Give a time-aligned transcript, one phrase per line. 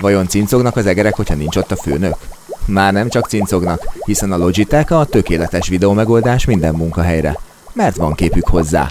[0.00, 2.16] Vajon cincognak az egerek, hogyha nincs ott a főnök?
[2.64, 7.38] Már nem csak cincognak, hiszen a Logitech a tökéletes videó megoldás minden munkahelyre,
[7.72, 8.90] mert van képük hozzá.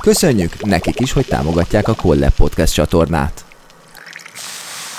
[0.00, 3.46] Köszönjük nekik is, hogy támogatják a Collab Podcast csatornát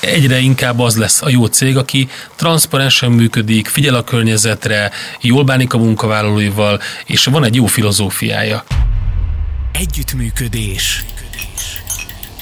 [0.08, 4.92] egyre inkább az lesz a jó cég, aki transzparensen működik, figyel a környezetre,
[5.22, 8.64] jól bánik a munkavállalóival, és van egy jó filozófiája.
[9.74, 11.06] Együttműködés.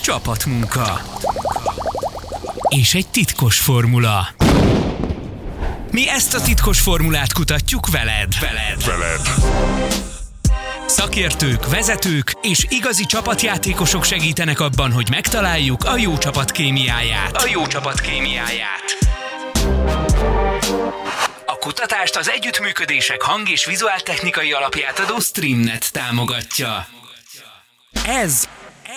[0.02, 1.02] Csapatmunka.
[2.68, 4.28] És egy titkos formula.
[5.92, 8.40] Mi ezt a titkos formulát kutatjuk veled.
[8.40, 8.86] Veled.
[8.86, 9.22] Veled.
[10.88, 17.36] Szakértők, vezetők és igazi csapatjátékosok segítenek abban, hogy megtaláljuk a jó csapat kémiáját.
[17.36, 18.98] A jó csapat kémiáját.
[21.46, 26.88] A kutatást az együttműködések hang- és vizuáltechnikai alapját adó Streamnet támogatja.
[28.06, 28.48] Ez,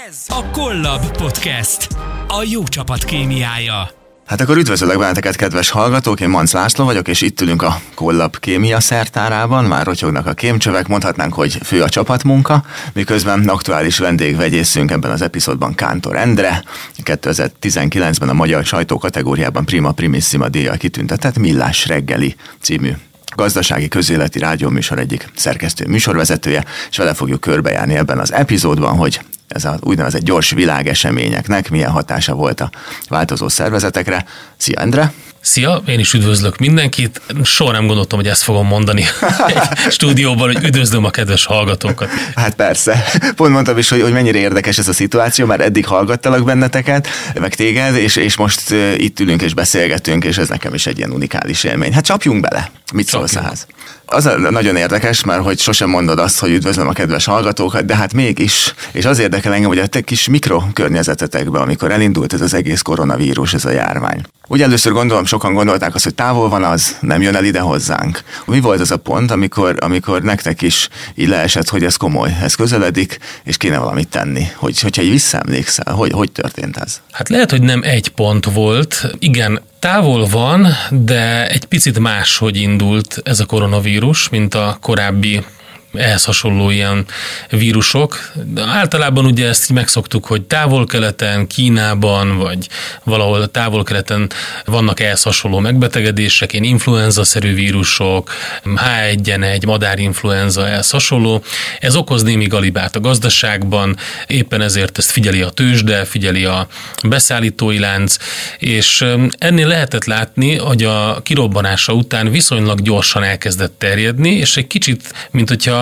[0.07, 1.89] ez a Collab Podcast.
[2.29, 3.91] A jó csapat kémiája.
[4.27, 8.39] Hát akkor üdvözöllek benneteket, kedves hallgatók, én Manc László vagyok, és itt ülünk a Kollap
[8.39, 15.11] kémia szertárában, már rotyognak a kémcsövek, mondhatnánk, hogy fő a csapatmunka, miközben aktuális vendégvegyészünk ebben
[15.11, 16.65] az epizódban Kántor Endre,
[17.05, 22.93] 2019-ben a magyar sajtó kategóriában Prima Primissima díjjal kitüntetett Millás reggeli című
[23.37, 29.65] gazdasági közéleti rádióműsor egyik szerkesztő műsorvezetője, és vele fogjuk körbejárni ebben az epizódban, hogy ez
[29.65, 32.71] az úgynevezett gyors világeseményeknek milyen hatása volt a
[33.09, 34.25] változó szervezetekre.
[34.57, 35.13] Szia, Endre!
[35.41, 37.21] Szia, én is üdvözlök mindenkit.
[37.43, 39.05] Soha nem gondoltam, hogy ezt fogom mondani
[39.47, 42.09] egy stúdióban, hogy üdvözlöm a kedves hallgatókat.
[42.35, 43.05] Hát persze.
[43.37, 47.09] Pont mondtam is, hogy, hogy mennyire érdekes ez a szituáció, már eddig hallgattalak benneteket,
[47.41, 51.11] meg téged, és, és most itt ülünk és beszélgetünk, és ez nekem is egy ilyen
[51.11, 51.93] unikális élmény.
[51.93, 52.71] Hát csapjunk bele.
[52.93, 53.67] Mit szólsz ehhez?
[54.05, 58.13] Az nagyon érdekes, mert hogy sosem mondod azt, hogy üdvözlöm a kedves hallgatókat, de hát
[58.13, 62.83] mégis, és az érdekel engem, hogy a te kis mikrokörnyezetetekben, amikor elindult ez az egész
[62.83, 64.23] koronavírus, ez a járvány.
[64.49, 68.23] Ugye először gondolom, sokan gondolták azt, hogy távol van az, nem jön el ide hozzánk.
[68.47, 72.55] Mi volt az a pont, amikor, amikor nektek is így leesett, hogy ez komoly, ez
[72.55, 74.47] közeledik, és kéne valamit tenni?
[74.55, 77.01] Hogy, hogyha így visszaemlékszel, hogy, hogy történt ez?
[77.13, 79.11] Hát lehet, hogy nem egy pont volt.
[79.19, 85.45] Igen, Távol van, de egy picit máshogy indult ez a koronavírus, mint a korábbi
[85.93, 87.05] ehhez hasonló ilyen
[87.51, 88.33] vírusok.
[88.45, 92.69] De általában ugye ezt megszoktuk, hogy távol-keleten, Kínában, vagy
[93.05, 94.31] valahol távol-keleten
[94.65, 98.33] vannak ehhez hasonló megbetegedések, ilyen influenza-szerű vírusok,
[98.65, 101.43] H1N1, madárinfluenza, ehhez hasonló.
[101.81, 106.67] Ez okoz némi galibát a gazdaságban, éppen ezért ezt figyeli a tőzsde, figyeli a
[107.09, 108.17] beszállítói lánc,
[108.59, 109.05] és
[109.39, 115.49] ennél lehetett látni, hogy a kirobbanása után viszonylag gyorsan elkezdett terjedni, és egy kicsit, mint
[115.49, 115.78] hogyha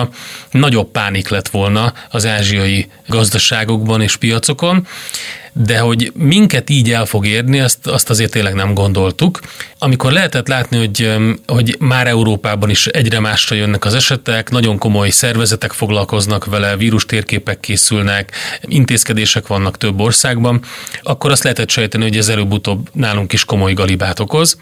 [0.51, 4.87] nagyobb pánik lett volna az ázsiai gazdaságokban és piacokon,
[5.65, 9.39] de hogy minket így el fog érni, azt, azt azért tényleg nem gondoltuk.
[9.77, 11.15] Amikor lehetett látni, hogy,
[11.47, 17.05] hogy már Európában is egyre másra jönnek az esetek, nagyon komoly szervezetek foglalkoznak vele, vírus
[17.05, 18.31] térképek készülnek,
[18.61, 20.61] intézkedések vannak több országban,
[21.03, 24.57] akkor azt lehetett sejteni, hogy ez előbb-utóbb nálunk is komoly galibát okoz.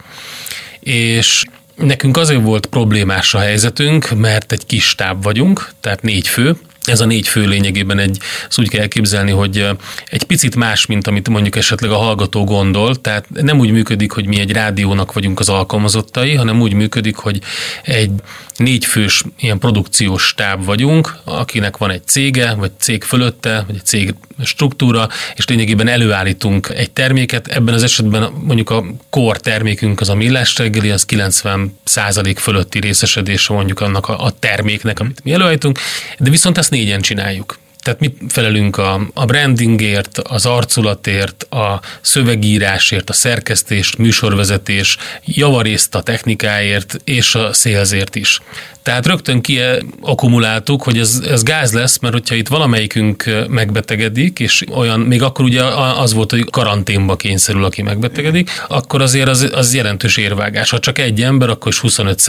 [0.79, 1.43] És
[1.75, 7.01] Nekünk azért volt problémás a helyzetünk, mert egy kis stáb vagyunk, tehát négy fő, ez
[7.01, 9.67] a négy fő lényegében egy, azt úgy kell elképzelni, hogy
[10.05, 14.27] egy picit más, mint amit mondjuk esetleg a hallgató gondol, tehát nem úgy működik, hogy
[14.27, 17.41] mi egy rádiónak vagyunk az alkalmazottai, hanem úgy működik, hogy
[17.83, 18.11] egy
[18.55, 24.13] négyfős ilyen produkciós stáb vagyunk, akinek van egy cége, vagy cég fölötte, vagy egy cég
[24.43, 27.47] struktúra, és lényegében előállítunk egy terméket.
[27.47, 33.53] Ebben az esetben mondjuk a kor termékünk az a millás reggeli, az 90% fölötti részesedése
[33.53, 35.79] mondjuk annak a, a terméknek, amit mi előállítunk,
[36.19, 37.57] de viszont ezt négyen csináljuk.
[37.85, 46.01] Tehát mi felelünk a, a brandingért, az arculatért, a szövegírásért, a szerkesztést, műsorvezetés, javarészt a
[46.01, 48.39] technikáért és a szélzért is.
[48.85, 49.59] Tehát rögtön ki
[50.01, 55.45] akkumuláltuk, hogy ez, ez gáz lesz, mert hogyha itt valamelyikünk megbetegedik, és olyan, még akkor
[55.45, 55.63] ugye
[55.99, 60.69] az volt, hogy karanténba kényszerül, aki megbetegedik, akkor azért az, az jelentős érvágás.
[60.69, 62.21] Ha csak egy ember, akkor is 25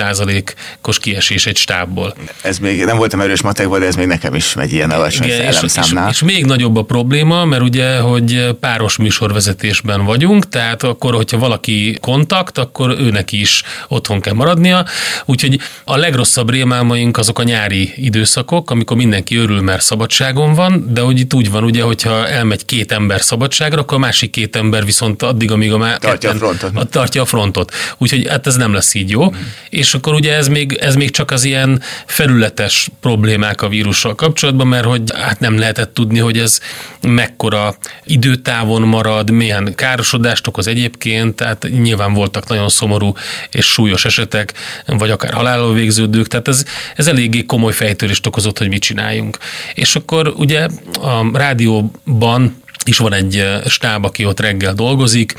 [0.82, 2.14] os kiesés egy stábból.
[2.42, 5.40] Ez még nem voltam erős matekban, de ez még nekem is megy ilyen alacsony Igen,
[5.40, 11.14] és, és, és, még nagyobb a probléma, mert ugye, hogy páros műsorvezetésben vagyunk, tehát akkor,
[11.14, 14.86] hogyha valaki kontakt, akkor őnek is otthon kell maradnia.
[15.24, 20.86] Úgyhogy a legrosszabb legrosszabb rémálmaink azok a nyári időszakok, amikor mindenki örül, mert szabadságon van,
[20.92, 24.56] de hogy itt úgy van, ugye, hogyha elmegy két ember szabadságra, akkor a másik két
[24.56, 26.82] ember viszont addig, amíg a már tartja, ketten, a frontot.
[26.82, 27.72] A, tartja a frontot.
[27.98, 29.24] Úgyhogy hát ez nem lesz így jó.
[29.24, 29.34] Mm.
[29.70, 34.66] És akkor ugye ez még, ez még csak az ilyen felületes problémák a vírussal kapcsolatban,
[34.66, 36.60] mert hogy hát nem lehetett tudni, hogy ez
[37.00, 43.12] mekkora időtávon marad, milyen károsodást okoz egyébként, tehát nyilván voltak nagyon szomorú
[43.50, 44.52] és súlyos esetek,
[44.86, 46.64] vagy akár halállal végződők, tehát ez,
[46.96, 49.38] ez eléggé komoly fejtörést okozott, hogy mit csináljunk.
[49.74, 50.68] És akkor ugye
[51.00, 55.34] a rádióban is van egy stáb, aki ott reggel dolgozik,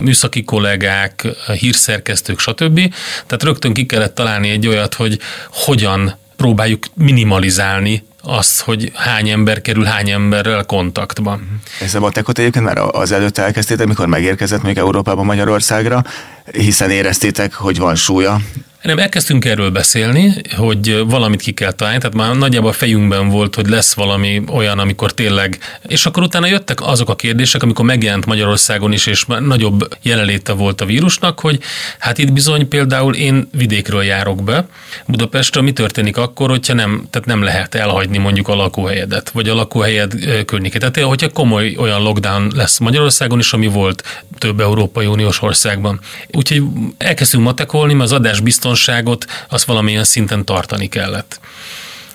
[0.00, 1.26] műszaki kollégák,
[1.58, 2.94] hírszerkesztők, stb.
[3.26, 5.18] Tehát rögtön ki kellett találni egy olyat, hogy
[5.50, 11.40] hogyan próbáljuk minimalizálni azt, hogy hány ember kerül hány emberrel kontaktba.
[11.80, 16.04] Ez a matekot egyébként már az előtt elkezdtétek, mikor megérkezett még Európába Magyarországra,
[16.52, 18.40] hiszen éreztétek, hogy van súlya
[18.82, 23.54] nem, elkezdtünk erről beszélni, hogy valamit ki kell találni, tehát már nagyjából a fejünkben volt,
[23.54, 28.26] hogy lesz valami olyan, amikor tényleg, és akkor utána jöttek azok a kérdések, amikor megjelent
[28.26, 31.60] Magyarországon is, és már nagyobb jelenléte volt a vírusnak, hogy
[31.98, 34.66] hát itt bizony például én vidékről járok be,
[35.06, 39.54] Budapestről mi történik akkor, hogyha nem, tehát nem lehet elhagyni mondjuk a lakóhelyedet, vagy a
[39.54, 40.12] lakóhelyed
[40.44, 40.80] környéket.
[40.80, 46.00] Tehát hogyha komoly olyan lockdown lesz Magyarországon is, ami volt több Európai Uniós országban.
[46.30, 46.62] Úgyhogy
[46.98, 51.40] elkezdtünk matekolni, mert az adás biztos biztonságot azt valamilyen szinten tartani kellett.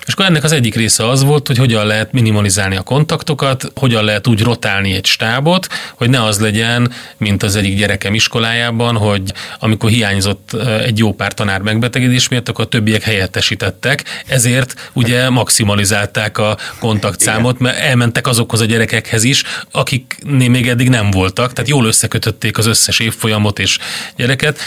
[0.08, 4.04] És akkor ennek az egyik része az volt, hogy hogyan lehet minimalizálni a kontaktokat, hogyan
[4.04, 9.32] lehet úgy rotálni egy stábot, hogy ne az legyen, mint az egyik gyerekem iskolájában, hogy
[9.58, 10.52] amikor hiányzott
[10.84, 17.58] egy jó pár tanár megbetegedés miatt, akkor a többiek helyettesítettek, ezért ugye maximalizálták a kontaktszámot,
[17.58, 22.66] mert elmentek azokhoz a gyerekekhez is, akiknél még eddig nem voltak, tehát jól összekötötték az
[22.66, 23.78] összes évfolyamot és
[24.16, 24.58] gyereket,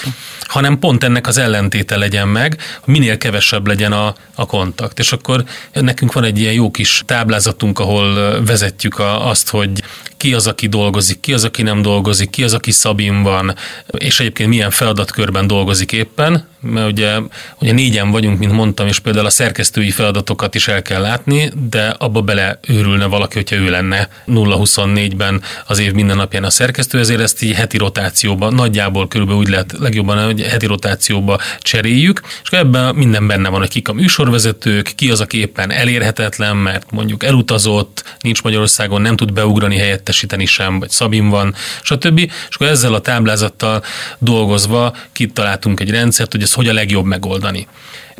[0.42, 5.00] hanem pont ennek az ellentéte legyen meg, minél kevesebb legyen a, a kontakt.
[5.00, 9.84] És akkor akkor nekünk van egy ilyen jó kis táblázatunk, ahol vezetjük a, azt, hogy
[10.18, 13.56] ki az, aki dolgozik, ki az, aki nem dolgozik, ki az, aki szabin van,
[13.98, 17.18] és egyébként milyen feladatkörben dolgozik éppen, mert ugye,
[17.60, 21.96] ugye négyen vagyunk, mint mondtam, és például a szerkesztői feladatokat is el kell látni, de
[21.98, 27.42] abba beleőrülne valaki, hogyha ő lenne 0-24-ben az év minden napján a szerkesztő, ezért ezt
[27.44, 33.28] így heti rotációban, nagyjából körülbelül úgy lehet legjobban, hogy heti rotációba cseréljük, és ebben minden
[33.28, 38.44] benne van, hogy kik a műsorvezetők, ki az, aki éppen elérhetetlen, mert mondjuk elutazott, nincs
[38.44, 42.20] Magyarországon, nem tud beugrani helyettesíteni sem, vagy Szabin van, stb.
[42.20, 43.84] És akkor ezzel a táblázattal
[44.20, 47.68] dolgozva kitaláltunk egy rendszert, hogy ez hogy a legjobb megoldani.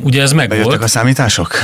[0.02, 0.82] Ugye ez meg Bejöttek volt.
[0.82, 1.54] a számítások?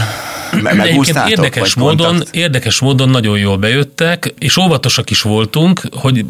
[0.63, 6.25] Me- érdekes módon, érdekes módon nagyon jól bejöttek, és óvatosak is voltunk, hogy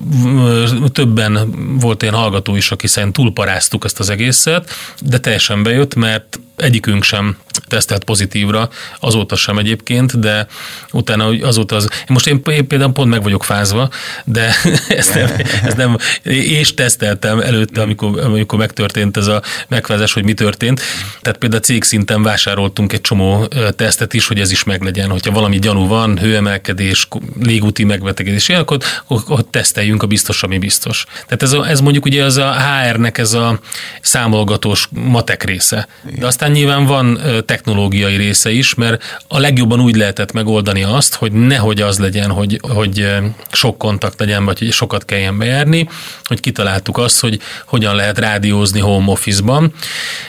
[0.92, 4.70] többen volt ilyen hallgató is, aki szerint túlparáztuk ezt az egészet,
[5.02, 7.36] de teljesen bejött, mert egyikünk sem
[7.68, 8.68] tesztelt pozitívra,
[9.00, 10.46] azóta sem egyébként, de
[10.92, 11.88] utána azóta az...
[12.06, 13.90] Most én, én például pont meg vagyok fázva,
[14.24, 14.54] de
[14.88, 15.30] ezt nem,
[15.64, 20.80] ezt nem és teszteltem előtte, amikor, amikor megtörtént ez a megfázás, hogy mi történt.
[21.20, 23.46] Tehát például cég szinten vásároltunk egy csomó
[23.76, 25.10] tesztet is, hogy ez is meglegyen.
[25.10, 27.08] Hogyha valami gyanú van, hőemelkedés,
[27.40, 31.04] légúti megbetegedés, akkor, akkor teszteljünk a biztos, ami biztos.
[31.12, 33.58] Tehát ez, a, ez mondjuk ugye az a HR-nek ez a
[34.00, 35.88] számolgatós matek része.
[36.18, 41.32] De aztán nyilván van technológiai része is, mert a legjobban úgy lehetett megoldani azt, hogy
[41.32, 43.06] nehogy az legyen, hogy, hogy
[43.52, 45.88] sok kontakt legyen, vagy hogy sokat kelljen bejárni,
[46.24, 49.72] hogy kitaláltuk azt, hogy hogyan lehet rádiózni home office-ban,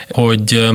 [0.08, 0.70] hogy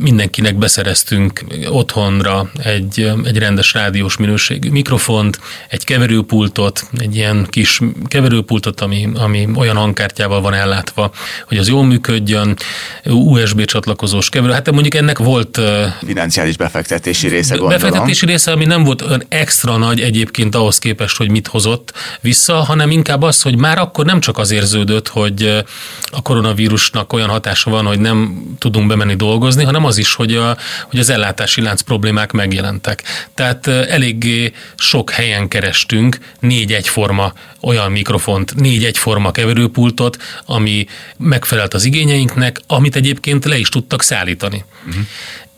[0.00, 8.80] mindenkinek beszereztünk otthonra egy, egy rendes rádiós minőségű mikrofont, egy keverőpultot, egy ilyen kis keverőpultot,
[8.80, 11.10] ami, ami olyan hangkártyával van ellátva,
[11.46, 12.56] hogy az jól működjön,
[13.04, 14.52] USB csatlakozós keverő.
[14.52, 15.60] Hát mondjuk ennek volt...
[16.06, 17.80] Financiális befektetési része gondolom.
[17.80, 22.54] Befektetési része, ami nem volt olyan extra nagy egyébként ahhoz képest, hogy mit hozott vissza,
[22.54, 25.64] hanem inkább az, hogy már akkor nem csak az érződött, hogy
[26.10, 30.34] a koronavírusnak olyan hatása van, hogy nem tudunk bemenni dolgozni, dolgozni, hanem az is, hogy,
[30.34, 30.56] a,
[30.88, 33.02] hogy az ellátási lánc problémák megjelentek.
[33.34, 40.86] Tehát eléggé sok helyen kerestünk négy egyforma olyan mikrofont, négy egyforma keverőpultot, ami
[41.18, 44.64] megfelelt az igényeinknek, amit egyébként le is tudtak szállítani.
[44.86, 45.02] Uh-huh.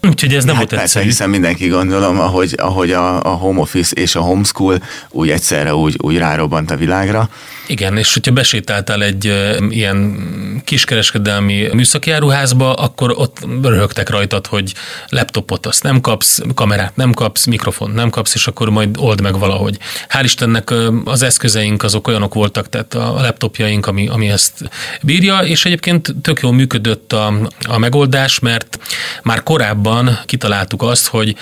[0.03, 3.97] Úgyhogy ez nem hát volt persze, hiszen mindenki gondolom, ahogy, ahogy a, a home office
[3.97, 7.29] és a homeschool úgy egyszerre úgy, úgy rárobbant a világra,
[7.67, 9.25] Igen, és hogyha besétáltál egy
[9.69, 10.19] ilyen
[10.65, 14.75] kiskereskedelmi műszaki áruházba, akkor ott röhögtek rajtad, hogy
[15.09, 19.39] laptopot azt nem kapsz, kamerát nem kapsz, mikrofont nem kapsz, és akkor majd old meg
[19.39, 19.79] valahogy.
[20.09, 20.73] Hál' Istennek
[21.05, 24.71] az eszközeink azok olyanok voltak, tehát a laptopjaink, ami, ami ezt
[25.03, 27.33] bírja, és egyébként tök jól működött a,
[27.69, 28.79] a megoldás, mert
[29.23, 31.37] már korábban kitaláltuk azt, hogy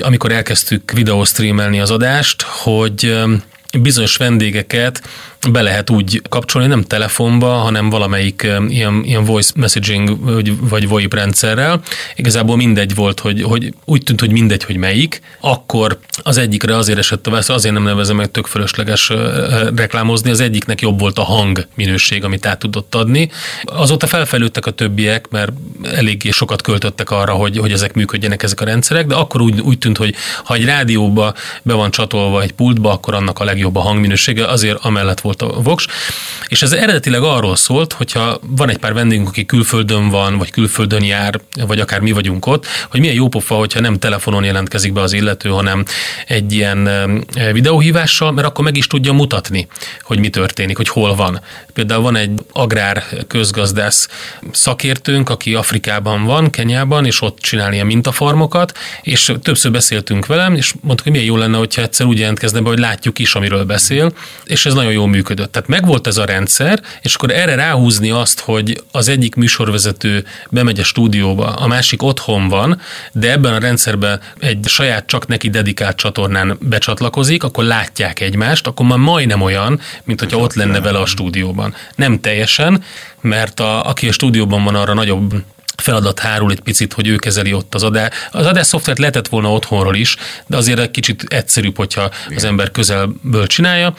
[0.00, 3.16] amikor elkezdtük videóstreamelni az adást, hogy
[3.80, 5.02] bizonyos vendégeket
[5.50, 11.14] be lehet úgy kapcsolni, nem telefonba, hanem valamelyik ilyen, ilyen voice messaging vagy, vagy VoIP
[11.14, 11.80] rendszerrel.
[12.16, 15.20] Igazából mindegy volt, hogy, hogy úgy tűnt, hogy mindegy, hogy melyik.
[15.40, 19.12] Akkor az egyikre azért esett a válasz, azért nem nevezem meg tök fölösleges
[19.76, 23.30] reklámozni, az egyiknek jobb volt a hang minőség, amit át tudott adni.
[23.64, 28.64] Azóta felfelődtek a többiek, mert eléggé sokat költöttek arra, hogy, hogy ezek működjenek ezek a
[28.64, 32.92] rendszerek, de akkor úgy, úgy tűnt, hogy ha egy rádióba be van csatolva egy pultba,
[32.92, 35.86] akkor annak a legjobb a hangminősége, azért amellett volt volt a Vox,
[36.48, 41.04] és ez eredetileg arról szólt, hogyha van egy pár vendégünk, aki külföldön van, vagy külföldön
[41.04, 45.00] jár, vagy akár mi vagyunk ott, hogy milyen jó pofa, hogyha nem telefonon jelentkezik be
[45.00, 45.84] az illető, hanem
[46.26, 46.90] egy ilyen
[47.52, 49.66] videóhívással, mert akkor meg is tudja mutatni,
[50.02, 51.40] hogy mi történik, hogy hol van.
[51.72, 54.08] Például van egy agrár közgazdász
[54.52, 60.74] szakértőnk, aki Afrikában van, Kenyában, és ott csinál ilyen mintafarmokat, és többször beszéltünk velem, és
[60.80, 64.12] mondtuk, hogy milyen jó lenne, hogyha egyszer úgy jelentkezne be, hogy látjuk is, amiről beszél,
[64.44, 65.52] és ez nagyon jól működött.
[65.52, 70.80] Tehát megvolt ez a rendszer, és akkor erre ráhúzni azt, hogy az egyik műsorvezető bemegy
[70.80, 72.80] a stúdióba, a másik otthon van,
[73.12, 78.86] de ebben a rendszerben egy saját csak neki dedikált csatornán becsatlakozik, akkor látják egymást, akkor
[78.86, 81.74] már majdnem olyan, mint hogyha ott lenne vele a stúdióban.
[81.94, 82.82] Nem teljesen,
[83.20, 85.34] mert a, aki a stúdióban van, arra nagyobb
[85.82, 88.08] feladat hárul egy picit, hogy ő kezeli ott az adás.
[88.30, 92.36] Az adás szoftvert lehetett volna otthonról is, de azért egy kicsit egyszerűbb, hogyha Igen.
[92.36, 93.94] az ember közelből csinálja.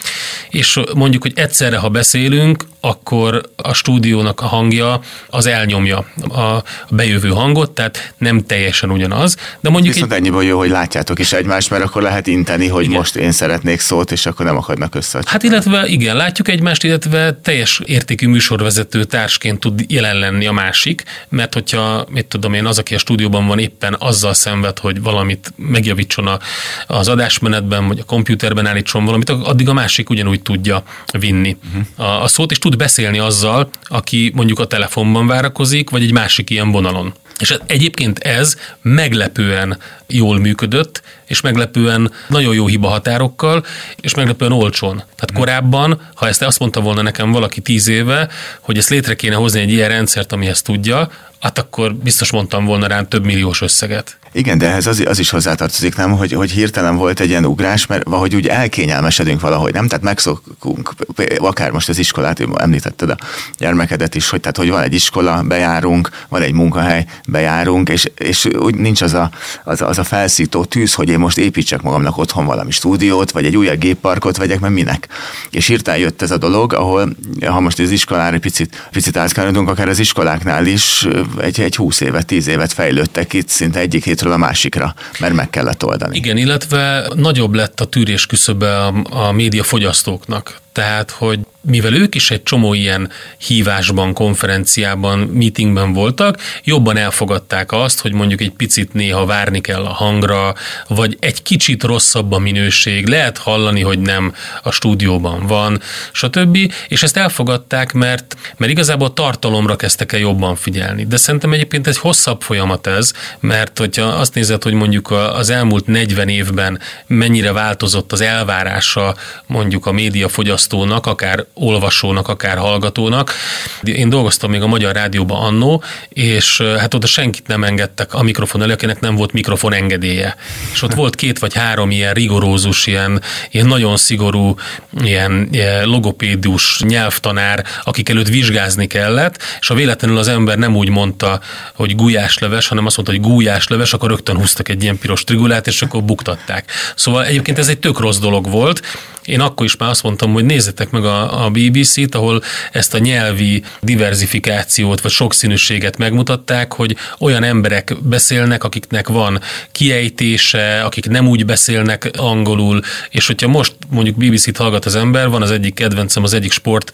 [0.50, 5.98] És mondjuk, hogy egyszerre, ha beszélünk, akkor a stúdiónak a hangja az elnyomja
[6.30, 9.38] a bejövő hangot, tehát nem teljesen ugyanaz.
[9.60, 10.18] De mondjuk Viszont egy...
[10.18, 12.98] ennyiból jó, hogy látjátok is egymást, mert akkor lehet inteni, hogy igen.
[12.98, 15.22] most én szeretnék szót, és akkor nem akadnak össze.
[15.25, 21.04] Hát illetve igen, látjuk egymást, illetve teljes értékű műsorvezető társként tud jelen lenni a másik,
[21.30, 25.53] mert hogyha, mit tudom én, az, aki a stúdióban van éppen azzal szenved, hogy valamit
[25.56, 26.39] megjavítson a,
[26.88, 30.84] az adásmenetben, vagy a kompjúterben állítson valamit, addig a másik ugyanúgy tudja
[31.20, 32.10] vinni uh-huh.
[32.10, 36.50] a, a szót, és tud beszélni azzal, aki mondjuk a telefonban várakozik, vagy egy másik
[36.50, 37.13] ilyen vonalon.
[37.39, 39.77] És egyébként ez meglepően
[40.08, 43.65] jól működött, és meglepően nagyon jó hiba határokkal,
[44.01, 44.96] és meglepően olcsón.
[44.96, 49.36] Tehát korábban, ha ezt azt mondta volna nekem valaki tíz éve, hogy ezt létre kéne
[49.36, 51.10] hozni egy ilyen rendszert, amihez tudja,
[51.43, 54.17] hát akkor biztos mondtam volna rám több milliós összeget.
[54.35, 57.85] Igen, de ehhez az, az is hozzátartozik, nem, hogy, hogy hirtelen volt egy ilyen ugrás,
[57.85, 59.88] mert valahogy úgy elkényelmesedünk valahogy, nem?
[59.88, 60.93] Tehát megszokunk,
[61.38, 63.17] akár most az iskolát, említetted a
[63.57, 68.45] gyermekedet is, hogy tehát, hogy van egy iskola, bejárunk, van egy munkahely, bejárunk, és, és
[68.45, 69.29] úgy nincs az a,
[69.63, 73.57] az, az a felszító tűz, hogy én most építsek magamnak otthon valami stúdiót, vagy egy
[73.57, 75.07] újabb gépparkot vegyek, mert minek.
[75.50, 79.88] És hirtelen jött ez a dolog, ahol, ha most az iskolára picit, picit átkanyarodunk, akár
[79.88, 81.07] az iskoláknál is
[81.40, 85.50] egy, egy 20 évet, 10 évet fejlődtek itt szinte egyik hétről a másikra, mert meg
[85.50, 86.18] kellett oldani.
[86.18, 90.62] Igen, illetve nagyobb lett a tűrés küszöbe a, a média fogyasztóknak.
[90.74, 98.00] Tehát, hogy mivel ők is egy csomó ilyen hívásban, konferenciában, meetingben voltak, jobban elfogadták azt,
[98.00, 100.53] hogy mondjuk egy picit néha várni kell a hangra,
[100.88, 106.58] vagy egy kicsit rosszabb a minőség, lehet hallani, hogy nem a stúdióban van, stb.
[106.88, 111.06] És ezt elfogadták, mert, mert igazából tartalomra kezdtek el jobban figyelni.
[111.06, 115.88] De szerintem egyébként egy hosszabb folyamat ez, mert hogyha azt nézed, hogy mondjuk az elmúlt
[115.88, 119.15] 40 évben mennyire változott az elvárása
[119.46, 120.30] mondjuk a média
[120.63, 123.34] fogyasztónak, akár olvasónak, akár hallgatónak.
[123.82, 128.62] Én dolgoztam még a Magyar Rádióban annó, és hát oda senkit nem engedtek a mikrofon
[128.62, 130.36] elő, akinek nem volt mikrofon engedélye.
[130.74, 134.55] És ott volt két vagy három ilyen rigorózus, ilyen, ilyen nagyon szigorú,
[135.03, 140.89] ilyen, ilyen logopédus nyelvtanár, akik előtt vizsgázni kellett, és ha véletlenül az ember nem úgy
[140.89, 141.39] mondta,
[141.75, 145.82] hogy gulyásleves, hanem azt mondta, hogy gulyásleves, akkor rögtön húztak egy ilyen piros trigulát, és
[145.82, 146.72] akkor buktatták.
[146.96, 148.82] Szóval egyébként ez egy tök rossz dolog volt.
[149.25, 152.98] Én akkor is már azt mondtam, hogy nézzetek meg a, a BBC-t, ahol ezt a
[152.98, 159.39] nyelvi diversifikációt vagy sokszínűséget megmutatták, hogy olyan emberek beszélnek, akiknek van
[159.72, 165.41] kiejtése, akik nem úgy beszélnek angolul, és hogyha most mondjuk BBC-t hallgat az ember, van
[165.41, 166.91] az egyik kedvencem, az egyik sport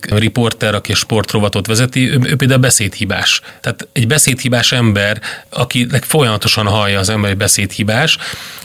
[0.00, 3.40] riporter, aki a sportrovatot vezeti, ő, ő például beszédhibás.
[3.60, 8.18] Tehát egy beszédhibás ember, akinek folyamatosan hallja az ember, hogy beszédhibás,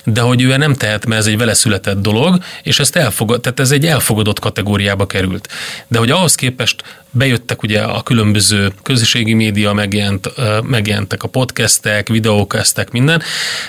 [0.03, 3.59] de hogy ő nem tehet, mert ez egy vele született dolog, és ezt elfogad, tehát
[3.59, 5.47] ez egy elfogadott elfogadott kategóriába került.
[5.87, 10.29] De hogy ahhoz képest bejöttek ugye a különböző közösségi média, megjelent,
[10.63, 13.21] megjelentek a podcastek, videókeztek, minden,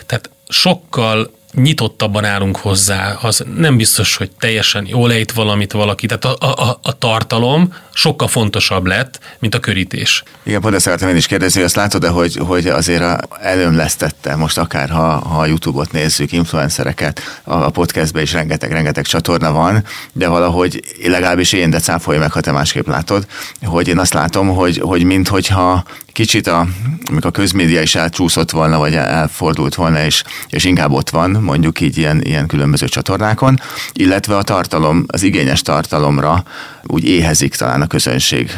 [0.06, 6.25] tehát sokkal nyitottabban állunk hozzá, az nem biztos, hogy teljesen jól ejt valamit valaki, tehát
[6.25, 10.23] a, a, a tartalom sokkal fontosabb lett, mint a körítés.
[10.42, 14.37] Igen, pont ezt szeretném én is kérdezni, hogy azt látod de hogy, hogy azért előmlesztette,
[14.37, 19.84] most akár ha, ha a YouTube-ot nézzük, influencereket, a, a podcastben is rengeteg-rengeteg csatorna van,
[20.12, 23.26] de valahogy legalábbis én, de cáfolj meg, ha te másképp látod,
[23.62, 25.84] hogy én azt látom, hogy, hogy minthogyha
[26.14, 26.66] kicsit a,
[27.11, 31.80] amikor a közmédia is elcsúszott volna, vagy elfordult volna, és, és inkább ott van, mondjuk
[31.80, 33.61] így ilyen, ilyen különböző csatornákon,
[33.92, 36.44] illetve a tartalom, az igényes tartalomra
[36.83, 38.50] úgy éhezik talán a közönség.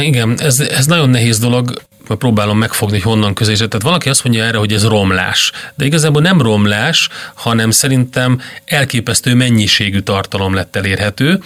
[0.00, 1.72] Igen, ez, ez nagyon nehéz dolog
[2.16, 3.68] próbálom megfogni, hogy honnan közése.
[3.68, 5.52] Tehát valaki azt mondja erre, hogy ez romlás.
[5.74, 11.42] De igazából nem romlás, hanem szerintem elképesztő mennyiségű tartalom lett elérhető,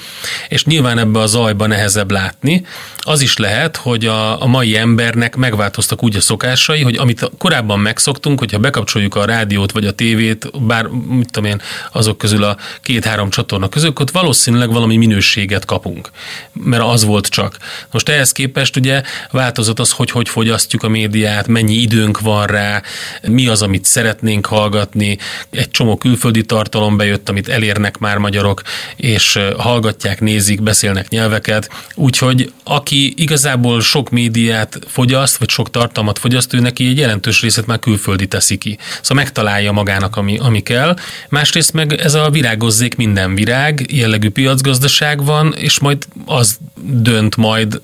[0.49, 2.67] és nyilván ebbe a zajba nehezebb látni.
[2.99, 7.79] Az is lehet, hogy a, a mai embernek megváltoztak úgy a szokásai, hogy amit korábban
[7.79, 11.61] megszoktunk, hogyha bekapcsoljuk a rádiót vagy a tévét, bár mit tudom én,
[11.93, 16.11] azok közül a két-három csatorna között, ott valószínűleg valami minőséget kapunk,
[16.53, 17.57] mert az volt csak.
[17.91, 22.47] Most ehhez képest ugye változott az, hogy hogy fogy fogyasztjuk a médiát, mennyi időnk van
[22.47, 22.83] rá,
[23.23, 25.19] mi az, amit szeretnénk hallgatni.
[25.51, 28.63] Egy csomó külföldi tartalom bejött, amit elérnek már magyarok,
[28.97, 31.71] és hallgatják, nézik, beszélnek nyelveket.
[31.95, 37.67] Úgyhogy aki igazából sok médiát fogyaszt, vagy sok tartalmat fogyaszt, ő neki egy jelentős részét
[37.67, 38.79] már külföldi teszi ki.
[39.01, 40.97] Szóval megtalálja magának, ami, ami kell.
[41.29, 47.81] Másrészt meg ez a virágozzék minden virág, jellegű piacgazdaság van, és majd az dönt majd,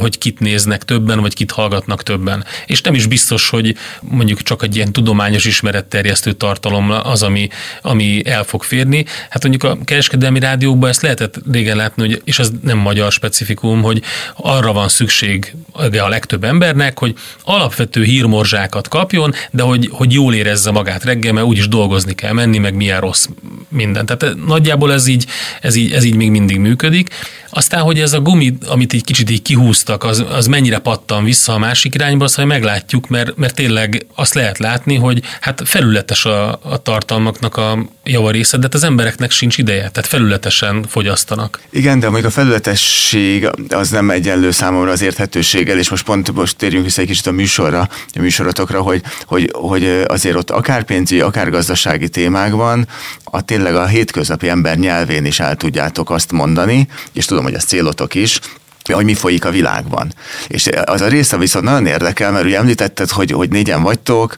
[0.00, 2.44] hogy kit néznek többen, vagy kit hallgatnak többen.
[2.66, 7.48] És nem is biztos, hogy mondjuk csak egy ilyen tudományos ismeretterjesztő tartalom az, ami,
[7.82, 9.04] ami el fog férni.
[9.28, 13.82] Hát mondjuk a kereskedelmi rádiókban ezt lehetett régen látni, hogy, és ez nem magyar specifikum,
[13.82, 14.02] hogy
[14.36, 17.14] arra van szükség a legtöbb embernek, hogy
[17.44, 22.58] alapvető hírmorzsákat kapjon, de hogy, hogy jól érezze magát reggel, mert úgyis dolgozni kell menni,
[22.58, 23.26] meg milyen rossz
[23.68, 24.06] minden.
[24.06, 25.26] Tehát nagyjából ez így,
[25.60, 27.08] ez így, ez így még mindig működik.
[27.50, 31.52] Aztán, hogy ez a gumi, amit egy kicsit így kihúztak, az, az mennyire pattan vissza
[31.52, 36.24] a másik irányba, azt majd meglátjuk, mert, mert tényleg azt lehet látni, hogy hát felületes
[36.24, 41.60] a, a tartalmaknak a javarésze, de hát az embereknek sincs ideje, tehát felületesen fogyasztanak.
[41.70, 46.56] Igen, de még a felületesség az nem egyenlő számomra az érthetőséggel, és most pont most
[46.56, 47.80] térjünk vissza egy kicsit a műsorra,
[48.14, 52.88] a műsorotokra, hogy, hogy, hogy azért ott akár pénzügyi, akár gazdasági témákban
[53.24, 57.64] a tényleg a hétköznapi ember nyelvén is el tudjátok azt mondani, és tudom, hogy ez
[57.64, 58.40] célotok is,
[58.84, 60.12] hogy mi folyik a világban.
[60.46, 64.36] És az a része viszont nagyon érdekel, mert ugye említetted, hogy, hogy négyen vagytok,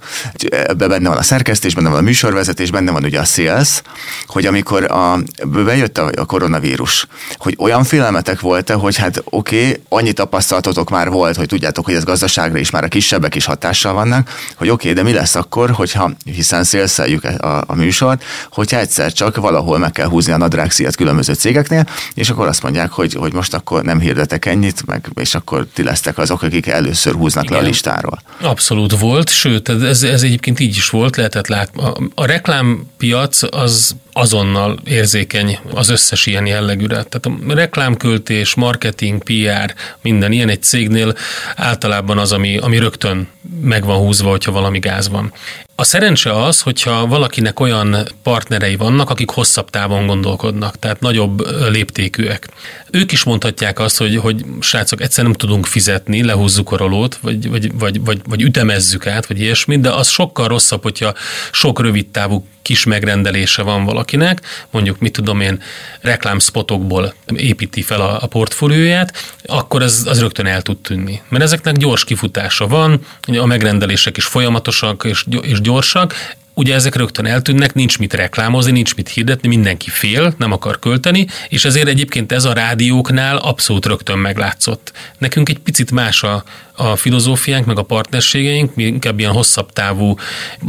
[0.50, 3.82] ebben benne van a szerkesztés, benne van a műsorvezetés, benne van ugye a sales,
[4.26, 10.12] hogy amikor a, bejött a, koronavírus, hogy olyan félelmetek volt-e, hogy hát oké, okay, annyi
[10.12, 14.28] tapasztalatotok már volt, hogy tudjátok, hogy ez gazdaságra is már a kisebbek is hatással vannak,
[14.56, 19.12] hogy oké, okay, de mi lesz akkor, hogyha, hiszen szélszeljük a, a műsort, hogyha egyszer
[19.12, 23.32] csak valahol meg kell húzni a nadrágszíjat különböző cégeknél, és akkor azt mondják, hogy, hogy
[23.32, 27.44] most akkor nem hirdetek kértek ennyit, meg, és akkor ti lesztek azok, akik először húznak
[27.44, 27.56] Igen.
[27.56, 28.22] le a listáról.
[28.40, 31.82] Abszolút volt, sőt, ez, ez egyébként így is volt, lehetett látni.
[31.82, 37.02] A, a reklámpiac az azonnal érzékeny az összes ilyen jellegűre.
[37.02, 41.14] Tehát a reklámköltés, marketing, PR, minden ilyen egy cégnél
[41.56, 43.28] általában az, ami, ami rögtön
[43.62, 45.32] meg van húzva, hogyha valami gáz van.
[45.76, 51.40] A szerencse az, hogyha valakinek olyan partnerei vannak, akik hosszabb távon gondolkodnak, tehát nagyobb
[51.70, 52.48] léptékűek.
[52.94, 57.48] Ők is mondhatják azt, hogy, hogy srácok, egyszer nem tudunk fizetni, lehúzzuk a rolót, vagy,
[57.48, 61.14] vagy, vagy, vagy, vagy ütemezzük át, vagy ilyesmit, de az sokkal rosszabb, hogyha
[61.52, 65.62] sok rövid távú kis megrendelése van valakinek, mondjuk mit tudom én,
[66.00, 71.22] reklámspotokból építi fel a, a portfólióját, akkor ez az rögtön el tud tűnni.
[71.28, 73.06] Mert ezeknek gyors kifutása van,
[73.38, 76.14] a megrendelések is folyamatosak és, és gyorsak,
[76.54, 81.26] ugye ezek rögtön eltűnnek, nincs mit reklámozni, nincs mit hirdetni, mindenki fél, nem akar költeni,
[81.48, 84.92] és ezért egyébként ez a rádióknál abszolút rögtön meglátszott.
[85.18, 90.14] Nekünk egy picit más a, a filozófiánk, meg a partnerségeink, mi inkább ilyen hosszabb távú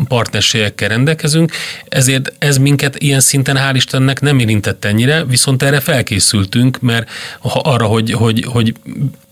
[0.07, 1.51] partnerségekkel rendelkezünk,
[1.89, 7.09] ezért ez minket ilyen szinten hál' Istennek nem érintett ennyire, viszont erre felkészültünk, mert
[7.41, 8.73] arra, hogy, hogy, hogy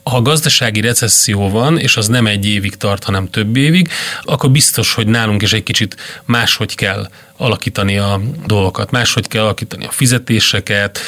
[0.03, 3.89] ha gazdasági recesszió van, és az nem egy évig tart, hanem több évig,
[4.21, 9.86] akkor biztos, hogy nálunk is egy kicsit máshogy kell alakítani a dolgokat, máshogy kell alakítani
[9.86, 10.99] a fizetéseket,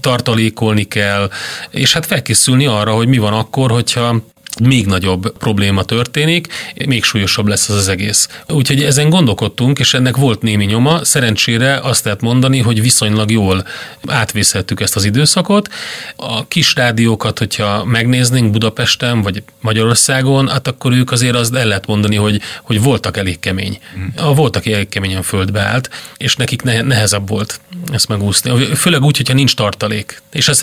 [0.00, 1.30] tartalékolni kell,
[1.70, 4.22] és hát felkészülni arra, hogy mi van akkor, hogyha
[4.62, 6.46] még nagyobb probléma történik,
[6.86, 8.28] még súlyosabb lesz az az egész.
[8.48, 11.04] Úgyhogy ezen gondolkodtunk, és ennek volt némi nyoma.
[11.04, 13.66] Szerencsére azt lehet mondani, hogy viszonylag jól
[14.06, 15.68] átvészeltük ezt az időszakot.
[16.16, 21.86] A kis rádiókat, hogyha megnéznénk Budapesten vagy Magyarországon, hát akkor ők azért azt el lehet
[21.86, 23.78] mondani, hogy, hogy voltak elég kemény.
[24.16, 27.60] A voltak elég keményen földbe állt, és nekik nehezebb volt
[27.92, 28.64] ezt megúszni.
[28.74, 30.22] Főleg úgy, hogyha nincs tartalék.
[30.32, 30.60] És ez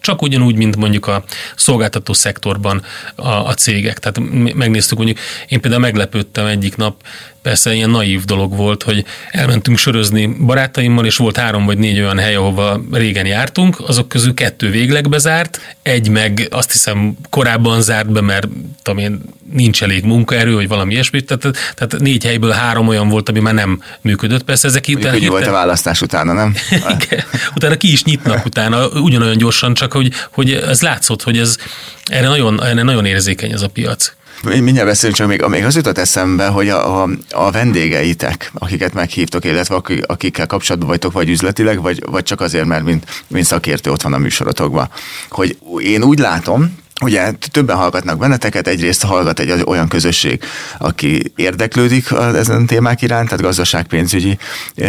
[0.00, 1.24] csak ugyanúgy, mint mondjuk a
[1.56, 2.82] szolgáltató szektorban
[3.14, 3.98] a, a cégek.
[3.98, 5.18] Tehát megnéztük mondjuk,
[5.48, 7.02] én például meglepődtem egyik nap,
[7.42, 12.18] persze ilyen naív dolog volt, hogy elmentünk sörözni barátaimmal, és volt három vagy négy olyan
[12.18, 18.12] hely, ahova régen jártunk, azok közül kettő végleg bezárt, egy meg azt hiszem korábban zárt
[18.12, 18.48] be, mert
[18.82, 19.20] tudom én,
[19.52, 21.42] nincs elég munkaerő, vagy valami ilyesmi, tehát,
[21.74, 24.42] tehát négy helyből három olyan volt, ami már nem működött.
[24.42, 25.08] Persze ezek itt...
[25.08, 26.54] Hogy volt a választás utána, nem?
[27.56, 31.56] utána ki is nyitnak utána, ugyanolyan gyorsan, csak hogy, hogy ez látszott, hogy ez
[32.04, 34.12] erre nagyon, erre nagyon érzékeny ez a piac.
[34.42, 39.44] Mindjárt beszélünk, csak még, még az jutott eszembe, hogy a, a, a vendégeitek, akiket meghívtok,
[39.44, 44.02] illetve akikkel kapcsolatban vagytok, vagy üzletileg, vagy, vagy csak azért, mert mint, mint szakértő ott
[44.02, 44.90] van a műsorotokban,
[45.28, 50.42] hogy én úgy látom, Ugye többen hallgatnak benneteket, egyrészt hallgat egy olyan közösség,
[50.78, 54.38] aki érdeklődik ezen témák iránt, tehát gazdaságpénzügyi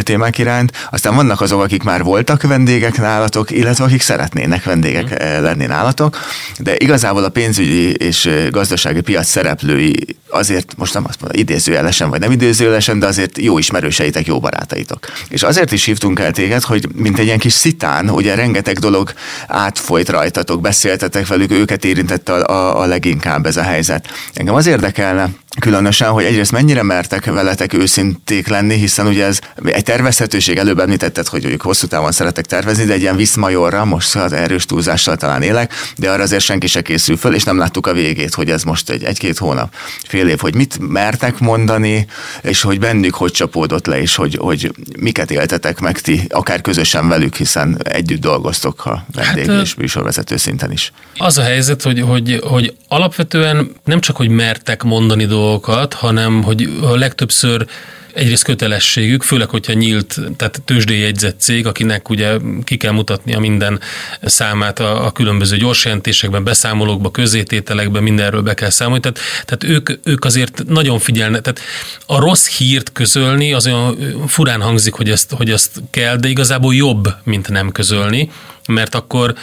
[0.04, 5.43] témák iránt, aztán vannak azok, akik már voltak vendégek nálatok, illetve akik szeretnének vendégek mm.
[5.43, 6.17] lenni nálatok,
[6.60, 12.19] de igazából a pénzügyi és gazdasági piac szereplői azért most nem azt mondom, idézőjelesen vagy
[12.19, 14.99] nem idézőjelesen, de azért jó ismerőseitek, jó barátaitok.
[15.30, 19.13] És azért is hívtunk el téged, hogy mint egy ilyen kis szitán, ugye rengeteg dolog
[19.47, 24.07] átfolyt rajtatok, beszéltetek velük, őket érintette a, a, a leginkább ez a helyzet.
[24.33, 29.83] Engem az érdekelne, Különösen, hogy egyrészt mennyire mertek veletek őszinték lenni, hiszen ugye ez egy
[29.83, 34.33] tervezhetőség, előbb említetted, hogy ők hosszú távon szeretek tervezni, de egy ilyen viszmajorra, most az
[34.33, 37.93] erős túlzással talán élek, de arra azért senki se készül föl, és nem láttuk a
[37.93, 39.73] végét, hogy ez most egy, egy-két hónap,
[40.07, 42.07] fél év, hogy mit mertek mondani,
[42.41, 47.07] és hogy bennük hogy csapódott le, és hogy, hogy miket éltetek meg ti, akár közösen
[47.07, 50.91] velük, hiszen együtt dolgoztok a vendég hát, és műsorvezető szinten is.
[51.17, 56.43] Az a helyzet, hogy, hogy, hogy alapvetően nem csak, hogy mertek mondani dolgokat, dolgokat, hanem
[56.43, 57.65] hogy a legtöbbször
[58.13, 63.79] egyrészt kötelességük, főleg, hogyha nyílt, tehát tőzsdéjegyzett cég, akinek ugye ki kell mutatnia minden
[64.21, 69.01] számát a, a különböző gyorsjelentésekben, beszámolókban, közétételekben, mindenről be kell számolni.
[69.01, 71.41] Tehát, tehát ők, ők azért nagyon figyelnek.
[71.41, 71.60] Tehát
[72.06, 76.75] a rossz hírt közölni az olyan furán hangzik, hogy ezt, hogy ezt kell, de igazából
[76.75, 78.32] jobb, mint nem közölni,
[78.67, 79.34] mert akkor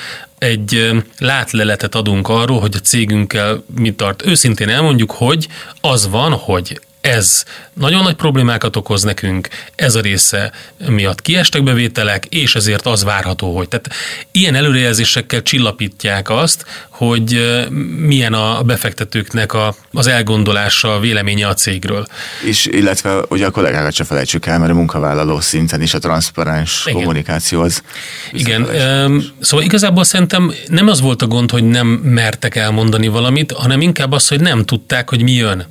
[0.41, 4.27] egy látleletet adunk arról, hogy a cégünkkel mit tart.
[4.27, 5.49] Őszintén elmondjuk, hogy
[5.81, 10.53] az van, hogy ez nagyon nagy problémákat okoz nekünk, ez a része
[10.89, 13.69] miatt kiestek bevételek, és ezért az várható, hogy.
[13.69, 13.91] Tehát
[14.31, 17.59] ilyen előrejelzésekkel csillapítják azt, hogy
[17.97, 22.07] milyen a befektetőknek a, az elgondolása, a véleménye a cégről.
[22.45, 26.83] És illetve ugye a kollégákat se felejtsük el, mert a munkavállaló szinten is a transzparens
[26.87, 26.95] Igen.
[26.99, 27.83] kommunikáció az.
[28.33, 28.69] Igen,
[29.41, 34.13] szóval igazából szerintem nem az volt a gond, hogy nem mertek elmondani valamit, hanem inkább
[34.13, 35.67] az, hogy nem tudták, hogy mi jön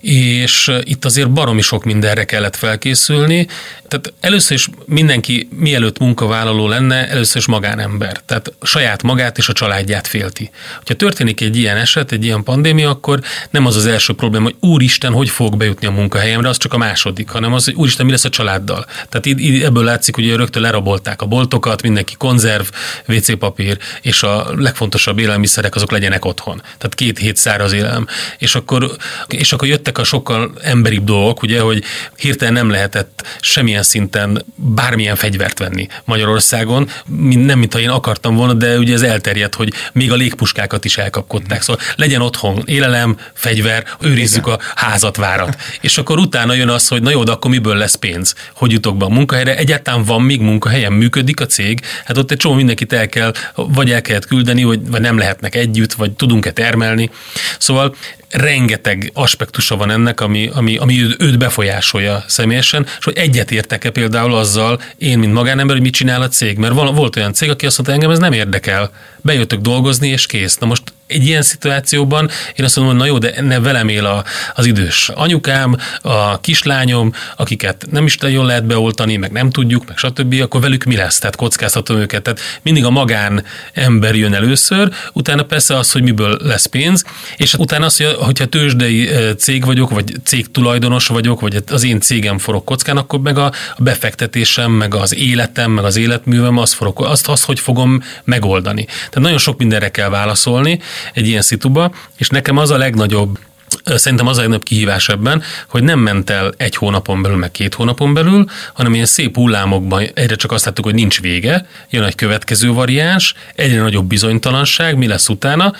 [0.00, 3.46] és itt azért baromi sok mindenre kellett felkészülni.
[3.88, 8.20] Tehát először is mindenki, mielőtt munkavállaló lenne, először is magánember.
[8.26, 10.50] Tehát saját magát és a családját félti.
[10.86, 13.20] Ha történik egy ilyen eset, egy ilyen pandémia, akkor
[13.50, 16.78] nem az az első probléma, hogy úristen, hogy fog bejutni a munkahelyemre, az csak a
[16.78, 18.86] második, hanem az, hogy úristen, mi lesz a családdal.
[19.08, 22.64] Tehát így, ebből látszik, hogy rögtön lerabolták a boltokat, mindenki konzerv,
[23.08, 26.62] WC papír, és a legfontosabb élelmiszerek azok legyenek otthon.
[26.62, 28.06] Tehát két hét száraz élelem.
[28.38, 28.96] És akkor,
[29.28, 31.84] és akkor jött jöttek a sokkal emberibb dolgok, ugye, hogy
[32.16, 36.88] hirtelen nem lehetett semmilyen szinten bármilyen fegyvert venni Magyarországon,
[37.28, 41.62] nem mintha én akartam volna, de ugye ez elterjedt, hogy még a légpuskákat is elkapkodták.
[41.62, 44.58] Szóval legyen otthon élelem, fegyver, őrizzük Igen.
[44.58, 45.56] a házat, várat.
[45.80, 48.34] És akkor utána jön az, hogy na jó, de akkor miből lesz pénz?
[48.54, 49.56] Hogy jutok be a munkahelyre?
[49.56, 51.80] Egyáltalán van még munkahelyen, működik a cég?
[52.04, 55.54] Hát ott egy csomó mindenkit el kell, vagy el kellett küldeni, vagy, vagy nem lehetnek
[55.54, 57.10] együtt, vagy tudunk-e termelni.
[57.58, 57.94] Szóval
[58.30, 64.80] rengeteg aspektusa van ennek, ami, ami, ami őt befolyásolja személyesen, és hogy egyetértek-e például azzal,
[64.98, 66.58] én, mint magánember, hogy mit csinál a cég.
[66.58, 68.90] Mert volt olyan cég, aki azt mondta, engem ez nem érdekel.
[69.16, 70.56] Bejöttök dolgozni, és kész.
[70.56, 74.04] Na most egy ilyen szituációban én azt mondom, hogy na jó, de ne velem él
[74.04, 79.86] a, az idős anyukám, a kislányom, akiket nem is jól lehet beoltani, meg nem tudjuk,
[79.86, 81.18] meg stb., akkor velük mi lesz?
[81.18, 82.22] Tehát kockáztatom őket.
[82.22, 87.04] Tehát mindig a magán ember jön először, utána persze az, hogy miből lesz pénz,
[87.36, 92.00] és utána az, hogy hogyha tőzsdei cég vagyok, vagy cég tulajdonos vagyok, vagy az én
[92.00, 97.04] cégem forog kockán, akkor meg a befektetésem, meg az életem, meg az életművem, az forog,
[97.04, 98.84] azt, azt hogy fogom megoldani.
[98.84, 100.80] Tehát nagyon sok mindenre kell válaszolni,
[101.12, 103.38] egy ilyen szituba, és nekem az a legnagyobb
[103.84, 107.74] Szerintem az a legnagyobb kihívás ebben, hogy nem ment el egy hónapon belül, meg két
[107.74, 112.14] hónapon belül, hanem ilyen szép hullámokban egyre csak azt láttuk, hogy nincs vége, jön egy
[112.14, 115.72] következő variáns, egyre nagyobb bizonytalanság, mi lesz utána.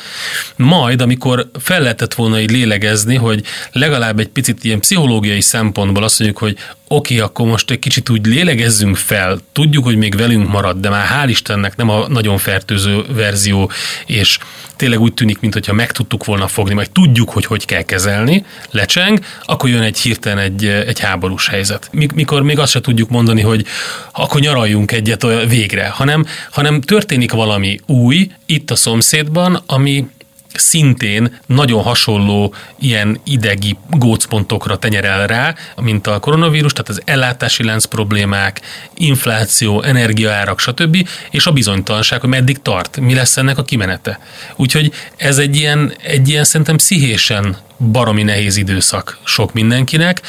[0.57, 6.19] Majd, amikor fel lehetett volna így lélegezni, hogy legalább egy picit ilyen pszichológiai szempontból azt
[6.19, 6.57] mondjuk, hogy
[6.89, 10.89] oké, okay, akkor most egy kicsit úgy lélegezzünk fel, tudjuk, hogy még velünk marad, de
[10.89, 13.71] már hál' Istennek nem a nagyon fertőző verzió,
[14.07, 14.39] és
[14.77, 19.19] tényleg úgy tűnik, mintha meg tudtuk volna fogni, majd tudjuk, hogy hogy kell kezelni, lecseng,
[19.45, 21.91] akkor jön egy hirtelen egy, egy háborús helyzet.
[22.15, 23.67] Mikor még azt se tudjuk mondani, hogy
[24.13, 30.07] akkor nyaraljunk egyet végre, hanem, hanem történik valami új itt a szomszédban, ami
[30.55, 37.85] szintén nagyon hasonló ilyen idegi gócpontokra tenyerel rá, mint a koronavírus, tehát az ellátási lánc
[37.85, 38.61] problémák,
[38.95, 44.21] infláció, energiaárak, stb., és a bizonytalanság, hogy meddig tart, mi lesz ennek a kimenete.
[44.57, 47.57] Úgyhogy ez egy ilyen, egy ilyen szerintem pszichésen
[47.93, 50.23] baromi nehéz időszak sok mindenkinek,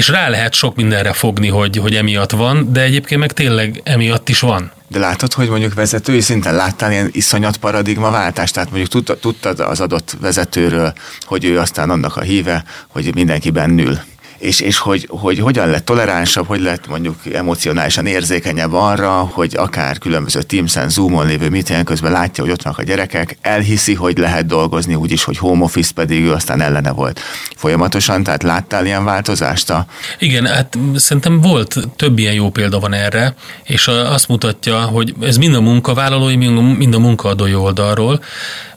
[0.00, 4.28] és rá lehet sok mindenre fogni, hogy, hogy emiatt van, de egyébként meg tényleg emiatt
[4.28, 4.72] is van.
[4.88, 8.54] De látod, hogy mondjuk vezetői szinten láttál ilyen iszonyat paradigmaváltást?
[8.54, 13.50] Tehát mondjuk tudtad, tudtad az adott vezetőről, hogy ő aztán annak a híve, hogy mindenki
[13.50, 13.98] bennül
[14.40, 19.98] és, és hogy, hogy hogyan lett toleránsabb, hogy lett mondjuk emocionálisan érzékenyebb arra, hogy akár
[19.98, 24.46] különböző Teams-en, Zoom-on lévő meetingen közben látja, hogy ott vannak a gyerekek, elhiszi, hogy lehet
[24.46, 27.20] dolgozni, úgyis, hogy home office pedig ő aztán ellene volt
[27.56, 29.70] folyamatosan, tehát láttál ilyen változást?
[29.70, 29.86] A...
[30.18, 35.36] Igen, hát szerintem volt több ilyen jó példa van erre, és azt mutatja, hogy ez
[35.36, 38.20] mind a munkavállalói, mind a munkaadói oldalról,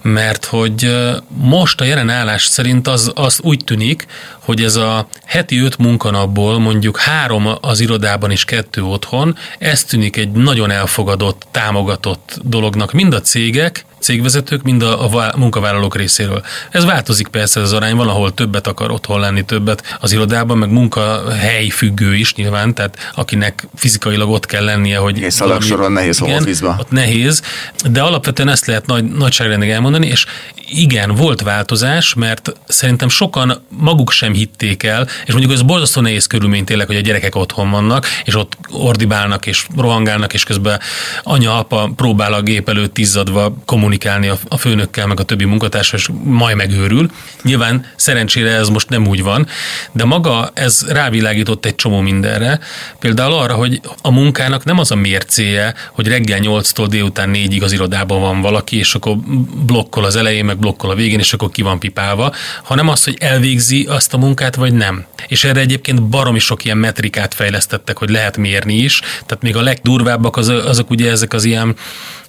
[0.04, 0.96] mert hogy
[1.28, 4.06] most a jelen állás szerint az, az úgy tűnik,
[4.40, 10.18] hogy ez a heti öt munkanapból mondjuk három az irodában és kettő otthon, ez tűnik
[10.18, 12.92] egy nagyon elfogadott, támogatott dolognak.
[12.92, 16.44] Mind a cégek, cégvezetők, mind a, a munkavállalók részéről.
[16.72, 21.68] Ez változik persze az arány, valahol többet akar otthon lenni, többet az irodában, meg munkahely
[21.68, 25.20] függő is nyilván, tehát akinek fizikailag ott kell lennie, hogy...
[25.20, 26.46] És szalagsoron nehéz igen,
[26.80, 27.42] ott nehéz,
[27.90, 30.26] de alapvetően ezt lehet nagy, nagyságrendig elmondani, és
[30.68, 36.28] igen, volt változás, mert szerintem sokan maguk sem hitték el, és mondjuk ez borzasztó nehéz
[36.28, 40.80] körülmény tényleg, hogy a gyerekek otthon vannak, és ott ordibálnak, és rohangálnak, és közben
[41.24, 46.10] anya-apa próbál a gép előtt izzadva kommunikálni a, a főnökkel, meg a többi munkatársal, és
[46.24, 47.12] majd megőrül.
[47.42, 49.48] Nyilván szerencsére ez most nem úgy van,
[49.92, 52.60] de maga ez rávilágított egy csomó mindenre.
[53.00, 57.72] Például arra, hogy a munkának nem az a mércéje, hogy reggel 8-tól délután 4-ig az
[57.72, 59.18] irodában van valaki, és akkor
[59.66, 63.18] blokkol az elején, meg blokkol a végén, és akkor ki van pipálva, hanem az, hogy
[63.20, 65.06] elvégzi azt a munkát, vagy nem.
[65.28, 69.00] És erre egyébként baromi sok ilyen metrikát fejlesztettek, hogy lehet mérni is.
[69.00, 71.76] Tehát még a legdurvábbak az, azok ugye ezek az ilyen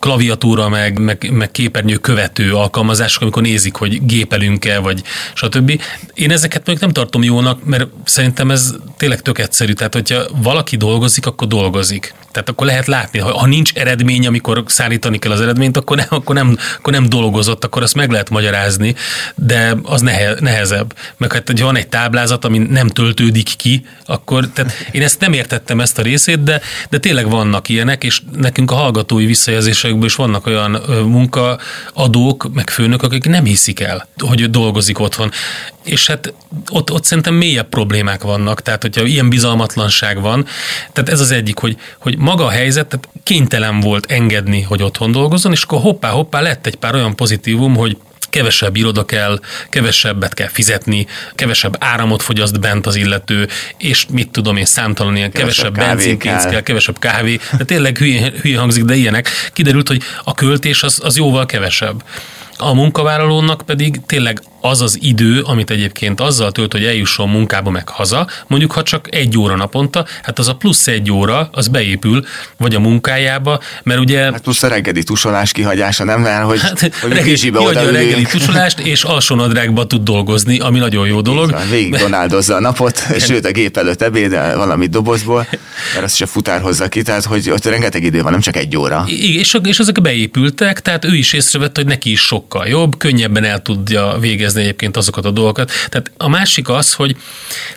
[0.04, 5.02] klaviatúra, meg, meg, meg képernyő követő alkalmazások, amikor nézik, hogy gépelünk-e, vagy
[5.34, 5.82] stb.
[6.14, 9.72] Én ezeket még nem tartom jónak, mert szerintem ez tényleg tök egyszerű.
[9.72, 12.14] Tehát, hogyha valaki dolgozik, akkor dolgozik.
[12.34, 16.06] Tehát akkor lehet látni, ha, ha nincs eredmény, amikor szállítani kell az eredményt, akkor nem,
[16.10, 18.94] akkor, nem, akkor nem dolgozott, akkor azt meg lehet magyarázni,
[19.34, 20.94] de az nehe, nehezebb.
[21.16, 25.32] Meg hát, hogy van egy táblázat, ami nem töltődik ki, akkor tehát én ezt nem
[25.32, 30.14] értettem ezt a részét, de, de tényleg vannak ilyenek, és nekünk a hallgatói visszajelzésekből is
[30.14, 30.70] vannak olyan
[31.06, 35.30] munkaadók, meg főnök, akik nem hiszik el, hogy dolgozik otthon.
[35.84, 36.32] És hát
[36.70, 40.46] ott, ott szerintem mélyebb problémák vannak, tehát hogyha ilyen bizalmatlanság van,
[40.92, 45.12] tehát ez az egyik, hogy, hogy maga a helyzet tehát kénytelen volt engedni, hogy otthon
[45.12, 47.96] dolgozzon, és akkor hoppá-hoppá lett egy pár olyan pozitívum, hogy
[48.34, 54.56] kevesebb iroda kell, kevesebbet kell fizetni, kevesebb áramot fogyaszt bent az illető, és mit tudom
[54.56, 56.50] én, számtalan ilyen kevesebb, kevesebb benzinpénz kell.
[56.50, 59.28] kell, kevesebb kávé, de tényleg hülye, hülye hangzik, de ilyenek.
[59.52, 62.04] Kiderült, hogy a költés az, az jóval kevesebb.
[62.56, 67.88] A munkavállalónak pedig tényleg az az idő, amit egyébként azzal tölt, hogy eljusson munkába meg
[67.88, 72.24] haza, mondjuk ha csak egy óra naponta, hát az a plusz egy óra, az beépül,
[72.56, 74.22] vagy a munkájába, mert ugye...
[74.22, 76.20] Hát plusz a reggeli tusolás kihagyása, nem?
[76.20, 81.06] Mert hogy, hát, hogy reggeli, oda a reggeli tusolást, és alsónadrágba tud dolgozni, ami nagyon
[81.06, 81.50] jó dolog.
[81.50, 85.46] Van, végig donaldozza a napot, és sőt a gép előtt ebédel valamit dobozból,
[85.92, 88.56] mert azt is a futár hozza ki, tehát hogy ott rengeteg idő van, nem csak
[88.56, 89.04] egy óra.
[89.06, 93.44] Igen, és, és ezek beépültek, tehát ő is észrevett, hogy neki is sokkal jobb, könnyebben
[93.44, 95.70] el tudja végezni végezni egyébként azokat a dolgokat.
[95.88, 97.16] Tehát a másik az, hogy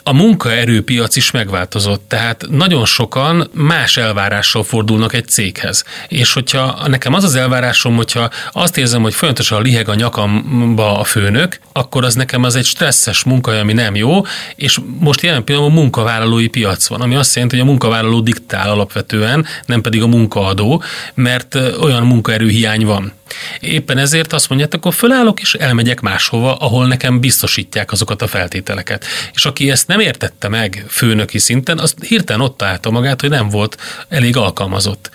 [0.04, 5.84] a munkaerőpiac is megváltozott, tehát nagyon sokan más elvárással fordulnak egy céghez.
[6.08, 11.04] És hogyha nekem az az elvárásom, hogyha azt érzem, hogy folyamatosan liheg a nyakamba a
[11.04, 15.78] főnök, akkor az nekem az egy stresszes munka, ami nem jó, és most jelen pillanatban
[15.78, 20.84] munkavállalói piac van, ami azt jelenti, hogy a munkavállaló diktál alapvetően, nem pedig a munkaadó,
[21.14, 23.14] mert olyan munkaerőhiány van.
[23.60, 29.06] Éppen ezért azt mondják, akkor fölállok és elmegyek máshova, ahol nekem biztosítják azokat a feltételeket.
[29.34, 33.50] És aki ezt nem értette meg főnöki szinten, az hirtelen ott találta magát, hogy nem
[33.50, 33.78] volt
[34.10, 35.10] elég alkalmazott.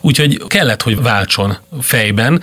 [0.00, 2.42] Úgyhogy kellett, hogy váltson fejben.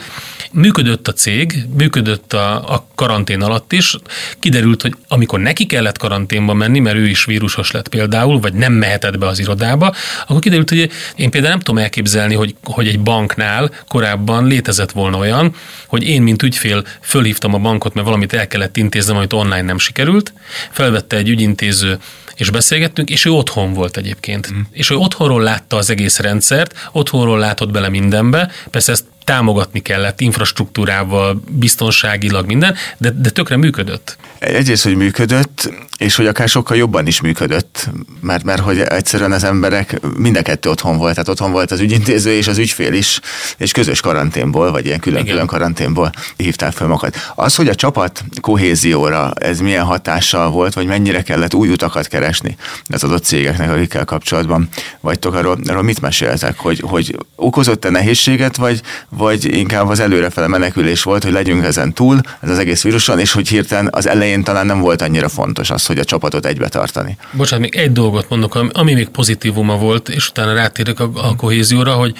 [0.51, 3.95] Működött a cég, működött a, a karantén alatt is.
[4.39, 8.73] Kiderült, hogy amikor neki kellett karanténba menni, mert ő is vírusos lett például, vagy nem
[8.73, 9.93] mehetett be az irodába,
[10.27, 15.27] akkor kiderült, hogy én például nem tudom elképzelni, hogy, hogy egy banknál korábban létezett volna
[15.27, 15.55] olyan,
[15.87, 19.77] hogy én, mint ügyfél, fölhívtam a bankot, mert valamit el kellett intéznem, amit online nem
[19.77, 20.33] sikerült,
[20.71, 21.97] felvette egy ügyintéző
[22.35, 24.53] és beszélgettünk, és ő otthon volt egyébként.
[24.53, 24.59] Mm.
[24.71, 30.21] És ő otthonról látta az egész rendszert, otthonról látott bele mindenbe, persze ezt támogatni kellett
[30.21, 34.17] infrastruktúrával, biztonságilag minden, de, de tökre működött.
[34.39, 37.89] Egyrészt, hogy működött, és hogy akár sokkal jobban is működött,
[38.21, 41.79] mert, mert hogy egyszerűen az emberek mind a kettő otthon volt, tehát otthon volt az
[41.79, 43.19] ügyintéző és az ügyfél is,
[43.57, 47.15] és közös karanténból, vagy ilyen külön-külön karanténból hívták fel magukat.
[47.35, 52.55] Az, hogy a csapat kohézióra ez milyen hatással volt, vagy mennyire kellett új utakat keresni
[52.87, 58.81] az adott cégeknek, akikkel kapcsolatban vagytok, arról, arról mit meséltek, hogy, hogy okozott-e nehézséget, vagy,
[59.19, 63.31] vagy inkább az előrefele menekülés volt, hogy legyünk ezen túl, ez az egész víruson, és
[63.31, 67.17] hogy hirtelen az elején talán nem volt annyira fontos az, hogy a csapatot egybe tartani.
[67.31, 71.93] Bocsánat, még egy dolgot mondok, ami még pozitívuma volt, és utána rátérek a, a kohézióra,
[71.93, 72.13] hogy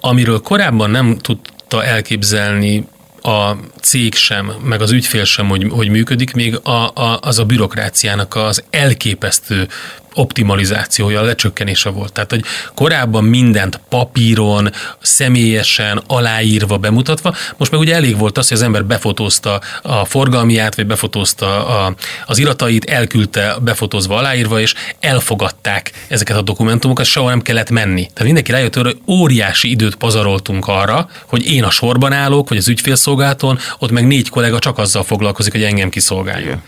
[0.00, 2.86] amiről korábban nem tudta elképzelni
[3.22, 7.44] a cég sem, meg az ügyfél sem, hogy, hogy működik, még a, a, az a
[7.44, 9.68] bürokráciának az elképesztő
[10.16, 12.12] optimalizációja, a lecsökkenése volt.
[12.12, 18.56] Tehát, hogy korábban mindent papíron, személyesen, aláírva, bemutatva, most meg ugye elég volt az, hogy
[18.56, 21.94] az ember befotózta a forgalmiát, vagy befotózta a,
[22.26, 28.00] az iratait, elküldte befotózva, aláírva, és elfogadták ezeket a dokumentumokat, soha nem kellett menni.
[28.00, 32.68] Tehát mindenki rájött hogy óriási időt pazaroltunk arra, hogy én a sorban állok, vagy az
[32.68, 36.44] ügyfélszolgálaton, ott meg négy kollega csak azzal foglalkozik, hogy engem kiszolgálja.
[36.46, 36.62] Igen.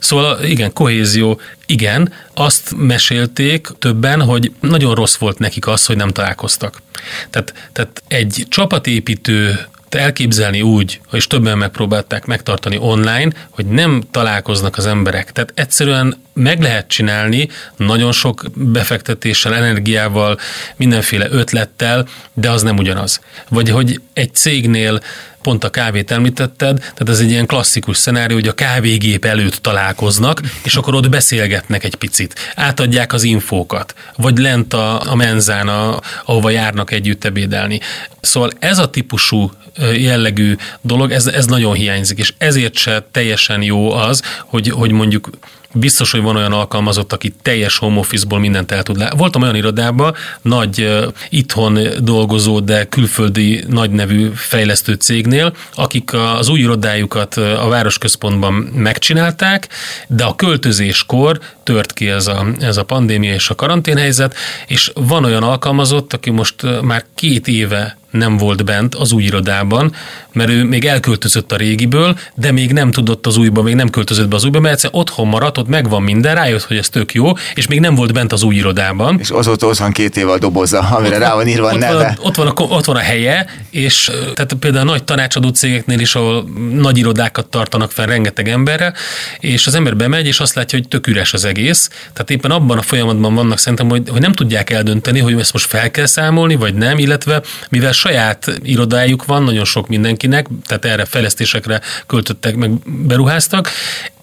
[0.00, 6.08] Szóval igen, kohézió, igen, azt mesélték többen, hogy nagyon rossz volt nekik az, hogy nem
[6.08, 6.82] találkoztak.
[7.30, 14.86] Tehát, tehát egy csapatépítő elképzelni úgy, és többen megpróbálták megtartani online, hogy nem találkoznak az
[14.86, 15.32] emberek.
[15.32, 20.38] Tehát egyszerűen meg lehet csinálni nagyon sok befektetéssel, energiával,
[20.76, 23.20] mindenféle ötlettel, de az nem ugyanaz.
[23.48, 25.00] Vagy hogy egy cégnél
[25.42, 30.40] pont a kávét említetted, tehát ez egy ilyen klasszikus szenárió, hogy a kávégép előtt találkoznak,
[30.62, 36.00] és akkor ott beszélgetnek egy picit, átadják az infókat, vagy lent a, a menzán, a,
[36.24, 37.80] ahova járnak együtt ebédelni.
[38.20, 39.50] Szóval ez a típusú
[39.94, 45.30] jellegű dolog, ez, ez nagyon hiányzik, és ezért se teljesen jó az, hogy, hogy mondjuk
[45.72, 49.18] biztos, hogy van olyan alkalmazott, aki teljes home office-ból mindent el tud látni.
[49.18, 56.60] Voltam olyan irodában, nagy itthon dolgozó, de külföldi nagy nevű fejlesztő cégnél, akik az új
[56.60, 59.68] irodájukat a városközpontban megcsinálták,
[60.06, 64.34] de a költözéskor tört ki ez a, ez a pandémia és a karanténhelyzet,
[64.66, 69.92] és van olyan alkalmazott, aki most már két éve nem volt bent az új irodában,
[70.32, 74.28] mert ő még elköltözött a régiből, de még nem tudott az újba, még nem költözött
[74.28, 77.32] be az újba, mert egyszer otthon maradt, ott megvan minden, rájött, hogy ez tök jó,
[77.54, 79.18] és még nem volt bent az új irodában.
[79.18, 81.94] És azóta ott van két év a doboza, amire ott rá van írva a neve.
[81.94, 86.00] Van, ott, van a, ott van a helye, és tehát például a nagy tanácsadó cégeknél
[86.00, 88.92] is, ahol nagy irodákat tartanak fel rengeteg emberre,
[89.38, 91.88] és az ember bemegy, és azt látja, hogy tök üres az egész.
[92.12, 95.66] Tehát éppen abban a folyamatban vannak szerintem, hogy, hogy nem tudják eldönteni, hogy ezt most
[95.66, 101.04] fel kell számolni, vagy nem, illetve mivel saját irodájuk van, nagyon sok mindenkinek, tehát erre
[101.04, 102.70] fejlesztésekre költöttek, meg
[103.06, 103.70] beruháztak,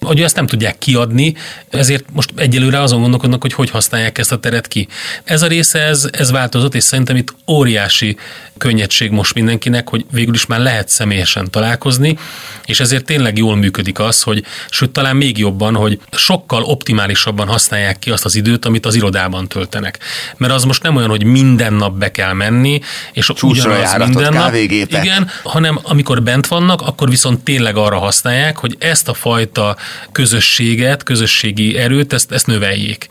[0.00, 1.34] hogy ezt nem tudják kiadni,
[1.70, 4.88] ezért most egyelőre azon gondolkodnak, hogy hogy használják ezt a teret ki.
[5.24, 8.16] Ez a része, ez, ez változott, és szerintem itt óriási
[8.58, 12.18] könnyedség most mindenkinek, hogy végül is már lehet személyesen találkozni,
[12.64, 17.98] és ezért tényleg jól működik az, hogy sőt talán még jobban, hogy sokkal optimálisabban használják
[17.98, 19.98] ki azt az időt, amit az irodában töltenek.
[20.36, 22.80] Mert az most nem olyan, hogy minden nap be kell menni,
[23.12, 23.67] és Csúcsra
[23.98, 29.14] minden nap, igen, hanem amikor bent vannak, akkor viszont tényleg arra használják, hogy ezt a
[29.14, 29.76] fajta
[30.12, 33.08] közösséget, közösségi erőt, ezt, ezt növeljék.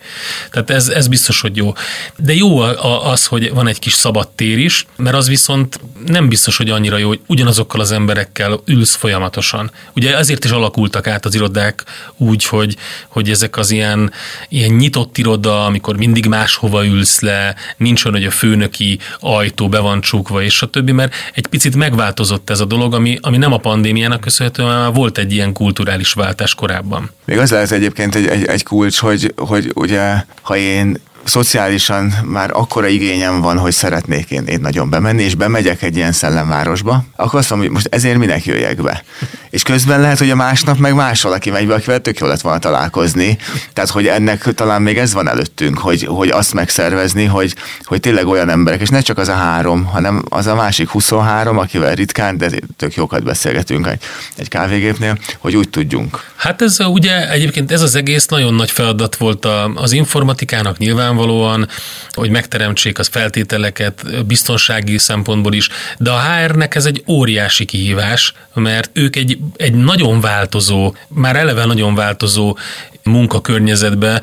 [0.52, 1.74] Tehát ez, ez biztos, hogy jó.
[2.17, 2.60] De jó
[3.04, 6.98] az, hogy van egy kis szabad tér is, mert az viszont nem biztos, hogy annyira
[6.98, 9.72] jó, hogy ugyanazokkal az emberekkel ülsz folyamatosan.
[9.96, 11.84] Ugye ezért is alakultak át az irodák
[12.17, 12.76] úgy, hogy,
[13.08, 14.12] hogy ezek az ilyen,
[14.50, 19.80] ilyen nyitott iroda, amikor mindig máshova ülsz le, nincs olyan, hogy a főnöki ajtó be
[19.80, 23.54] van csukva, és a többi, mert egy picit megváltozott ez a dolog, ami, ami nem
[23.54, 27.10] a pandémiának köszönhetően, már volt egy ilyen kulturális váltás korábban.
[27.26, 32.50] Még az lehet egyébként egy, egy, egy kulcs, hogy, hogy ugye, ha én szociálisan már
[32.54, 37.40] akkora igényem van, hogy szeretnék én, én nagyon bemenni, és bemegyek egy ilyen szellemvárosba, akkor
[37.40, 39.04] azt mondom, hogy most ezért minek jöjjek be.
[39.50, 42.42] És közben lehet, hogy a másnap meg más valaki megy be, akivel tök jó lett
[42.42, 43.38] volna találkozni.
[43.74, 48.28] Tehát, hogy ennek talán még ez van előttünk, hogy, hogy azt megszervezni, hogy, hogy tényleg
[48.28, 52.38] olyan emberek, és ne csak az a három, hanem az a másik 23, akivel ritkán,
[52.38, 54.01] de tök jókat beszélgetünk egy,
[54.36, 56.24] egy kávégépnél, hogy úgy tudjunk.
[56.36, 60.78] Hát ez ugye egyébként ez az egész nagyon nagy feladat volt az informatikának
[61.18, 61.68] nyilvánvalóan,
[62.09, 68.89] hogy megteremtsék az feltételeket biztonsági szempontból is, de a HR-nek ez egy óriási kihívás, mert
[68.93, 72.57] ők egy, egy nagyon változó, már eleve nagyon változó
[73.03, 74.22] munkakörnyezetbe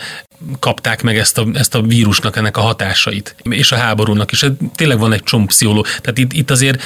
[0.58, 4.44] kapták meg ezt a, ezt a vírusnak, ennek a hatásait, és a háborúnak is.
[4.74, 5.86] Tényleg van egy csomó pszichológ.
[5.86, 6.82] Tehát itt, itt azért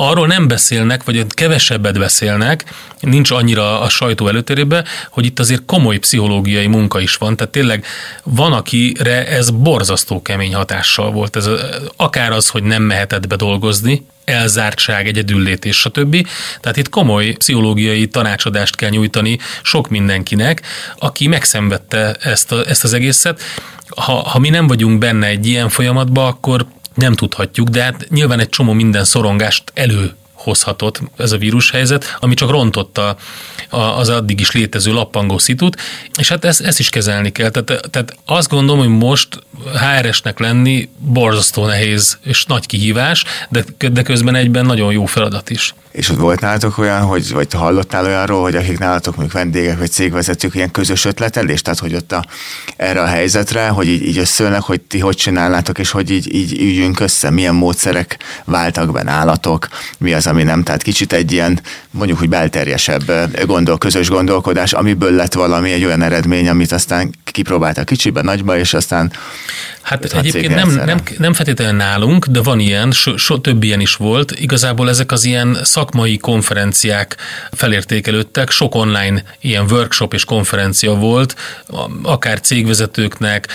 [0.00, 2.64] arról nem beszélnek, vagy kevesebbet beszélnek,
[3.00, 7.84] nincs annyira a sajtó előtérében, hogy itt azért komoly pszichológiai munka is van, tehát tényleg
[8.22, 11.36] van, akire ez borzasztó kemény hatással volt.
[11.36, 11.48] Ez
[11.96, 16.26] akár az, hogy nem mehetett be dolgozni, elzártság, egyedüllétés, stb.
[16.60, 20.62] Tehát itt komoly pszichológiai tanácsadást kell nyújtani sok mindenkinek,
[20.98, 23.40] aki megszenvedte ezt, a, ezt az egészet.
[23.96, 26.66] Ha, ha mi nem vagyunk benne egy ilyen folyamatban, akkor
[26.98, 32.34] nem tudhatjuk, de hát nyilván egy csomó minden szorongást elő hozhatott ez a vírushelyzet, ami
[32.34, 33.16] csak rontotta
[33.70, 35.80] az addig is létező lappangó szitut,
[36.18, 37.50] és hát ezt, ezt is kezelni kell.
[37.50, 39.28] Tehát, tehát azt gondolom, hogy most
[39.72, 45.74] HR-esnek lenni borzasztó nehéz és nagy kihívás, de, de közben egyben nagyon jó feladat is.
[45.98, 49.90] És ott volt nálatok olyan, hogy, vagy hallottál olyanról, hogy akik nálatok mondjuk vendégek vagy
[49.90, 52.24] cégvezetők ilyen közös ötletelés, tehát hogy ott a,
[52.76, 56.60] erre a helyzetre, hogy így, így összeülnek, hogy ti hogy csinálnátok, és hogy így, így
[56.60, 59.68] üljünk össze, milyen módszerek váltak be nálatok,
[59.98, 61.60] mi az, ami nem, tehát kicsit egy ilyen
[61.98, 63.12] mondjuk, hogy belterjesebb
[63.46, 68.74] gondol, közös gondolkodás, amiből lett valami egy olyan eredmény, amit aztán kipróbáltak kicsibe, nagyba, és
[68.74, 69.12] aztán
[69.88, 73.94] Hát egyébként nem, nem, nem feltétlenül nálunk, de van ilyen, so, so, több ilyen is
[73.94, 74.30] volt.
[74.30, 77.16] Igazából ezek az ilyen szakmai konferenciák
[77.52, 81.36] felértékelődtek, sok online ilyen workshop és konferencia volt,
[82.02, 83.48] akár cégvezetőknek,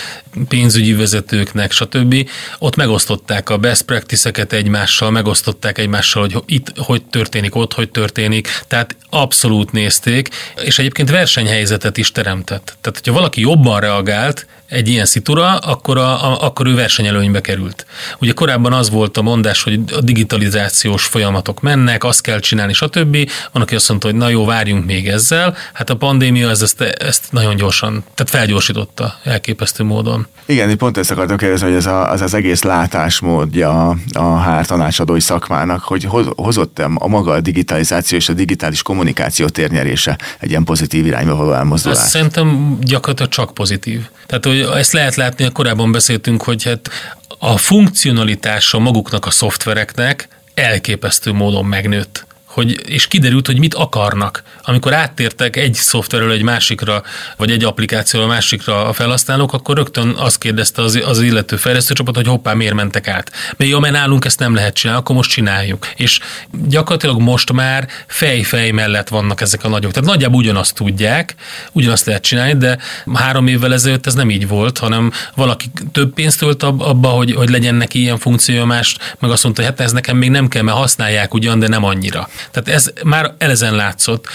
[0.48, 2.30] pénzügyi vezetőknek, stb.
[2.58, 8.33] Ott megosztották a best practice-eket egymással, megosztották egymással, hogy itt hogy történik, ott hogy történik,
[8.66, 10.28] tehát abszolút nézték,
[10.62, 12.76] és egyébként versenyhelyzetet is teremtett.
[12.80, 17.86] Tehát, hogyha valaki jobban reagált, egy ilyen szitura, akkor, a, a, akkor ő versenyelőnybe került.
[18.18, 23.16] Ugye korábban az volt a mondás, hogy a digitalizációs folyamatok mennek, azt kell csinálni, stb.
[23.52, 25.56] Van, aki azt mondta, hogy na jó, várjunk még ezzel.
[25.72, 30.26] Hát a pandémia ez, ezt, ezt nagyon gyorsan, tehát felgyorsította elképesztő módon.
[30.46, 34.66] Igen, én pont ezt akartam kérdezni, hogy ez a, az, az egész látásmódja a HR
[34.66, 40.64] tanácsadói szakmának, hogy hozott a maga a digitalizáció és a digitális kommunikáció térnyerése egy ilyen
[40.64, 41.98] pozitív irányba való elmozdulás?
[41.98, 44.00] Azt szerintem gyakorlatilag csak pozitív.
[44.26, 46.90] Tehát, hogy ezt lehet látni, korábban beszéltünk, hogy hát
[47.38, 54.42] a funkcionalitása maguknak a szoftvereknek elképesztő módon megnőtt hogy, és kiderült, hogy mit akarnak.
[54.62, 57.02] Amikor áttértek egy szoftverről egy másikra,
[57.36, 62.16] vagy egy applikációról a másikra a felhasználók, akkor rögtön azt kérdezte az, az illető fejlesztőcsapat,
[62.16, 63.30] hogy hoppá, miért mentek át.
[63.56, 65.88] Mert jó, mert nálunk ezt nem lehet csinálni, akkor most csináljuk.
[65.96, 66.20] És
[66.68, 69.92] gyakorlatilag most már fej-fej mellett vannak ezek a nagyok.
[69.92, 71.34] Tehát nagyjából ugyanazt tudják,
[71.72, 72.78] ugyanazt lehet csinálni, de
[73.14, 77.48] három évvel ezelőtt ez nem így volt, hanem valaki több pénzt ölt abba, hogy, hogy
[77.48, 80.62] legyen neki ilyen funkciója, más, meg azt mondta, hogy hát ez nekem még nem kell,
[80.62, 82.28] mert használják ugyan, de nem annyira.
[82.50, 84.26] Tehát ez már elezen látszott,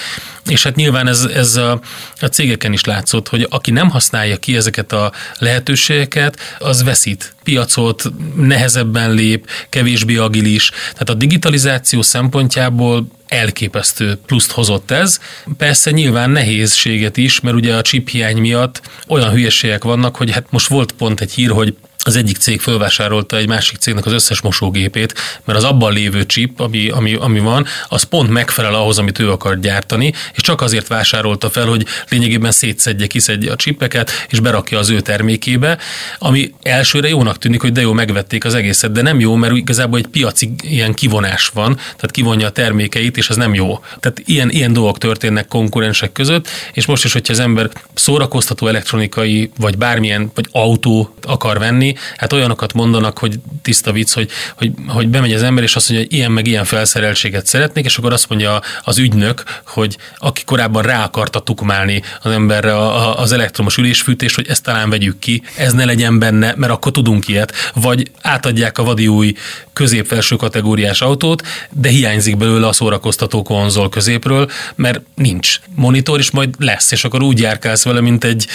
[0.46, 1.82] és hát nyilván ez, ez a,
[2.20, 8.04] a cégeken is látszott, hogy aki nem használja ki ezeket a lehetőségeket, az veszít piacot,
[8.36, 10.70] nehezebben lép, kevésbé agilis.
[10.70, 15.20] Tehát a digitalizáció szempontjából elképesztő pluszt hozott ez.
[15.58, 20.46] Persze nyilván nehézséget is, mert ugye a chip hiány miatt olyan hülyeségek vannak, hogy hát
[20.50, 21.76] most volt pont egy hír, hogy
[22.10, 25.14] az egyik cég fölvásárolta egy másik cégnek az összes mosógépét,
[25.46, 29.32] mert az abban lévő chip, ami, ami, ami van, az pont megfelel ahhoz, amit ő
[29.32, 34.80] akar gyártani, és csak azért vásárolta fel, hogy lényegében szétszedje, kiszedje a csipeket, és berakja
[34.80, 35.78] az ő termékébe,
[36.20, 40.00] ami elsőre jónak tűnik, hogy de jó, megvették az egészet, de nem jó, mert igazából
[40.00, 43.80] egy piaci ilyen kivonás van, tehát kivonja a termékeit, és ez nem jó.
[44.00, 49.52] Tehát ilyen, ilyen dolgok történnek konkurensek között, és most is, hogyha az ember szórakoztató elektronikai,
[49.58, 55.08] vagy bármilyen, vagy autó akar venni, hát olyanokat mondanak, hogy tiszta vicc, hogy, hogy, hogy
[55.08, 58.30] bemegy az ember, és azt mondja, hogy ilyen meg ilyen felszereltséget szeretnék, és akkor azt
[58.30, 62.78] mondja az ügynök, hogy aki korábban rá akarta tukmálni az emberre
[63.12, 67.28] az elektromos ülésfűtést, hogy ezt talán vegyük ki, ez ne legyen benne, mert akkor tudunk
[67.28, 69.34] ilyet, vagy átadják a vadi új
[69.74, 75.60] középfelső kategóriás autót, de hiányzik belőle a szórakoztató konzol középről, mert nincs.
[75.76, 78.48] Monitor, és majd lesz, és akkor úgy járkálsz vele, mint egy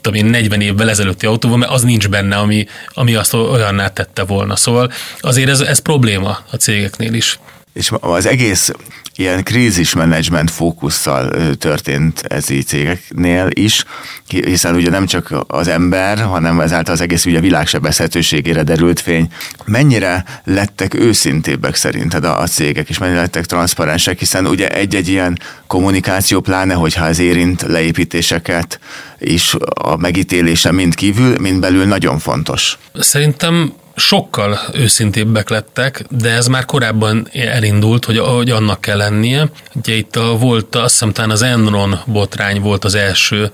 [0.00, 4.24] tudom én, 40 évvel ezelőtti autóban, mert az nincs benne, ami, ami azt olyanná tette
[4.24, 4.56] volna.
[4.56, 7.38] Szóval azért ez, ez probléma a cégeknél is.
[7.72, 8.70] És az egész
[9.18, 13.84] ilyen krízismenedzsment fókusszal történt ez így cégeknél is,
[14.26, 19.28] hiszen ugye nem csak az ember, hanem ezáltal az egész ugye világsebezhetőségére derült fény.
[19.64, 25.38] Mennyire lettek őszintébbek szerinted a, a cégek, és mennyire lettek transzparensek, hiszen ugye egy-egy ilyen
[25.66, 28.80] kommunikáció, pláne hogyha ez érint leépítéseket
[29.18, 32.78] is a megítélése mind kívül, mind belül nagyon fontos.
[32.94, 39.50] Szerintem sokkal őszintébbek lettek, de ez már korábban elindult, hogy, hogy annak kell lennie.
[39.74, 43.50] Ugye itt a, volt, azt hiszem talán az Enron botrány volt az első,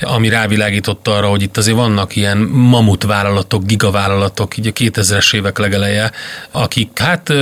[0.00, 5.58] ami rávilágította arra, hogy itt azért vannak ilyen mamut vállalatok, gigavállalatok, így a 2000-es évek
[5.58, 6.12] legeleje,
[6.50, 7.32] akik hát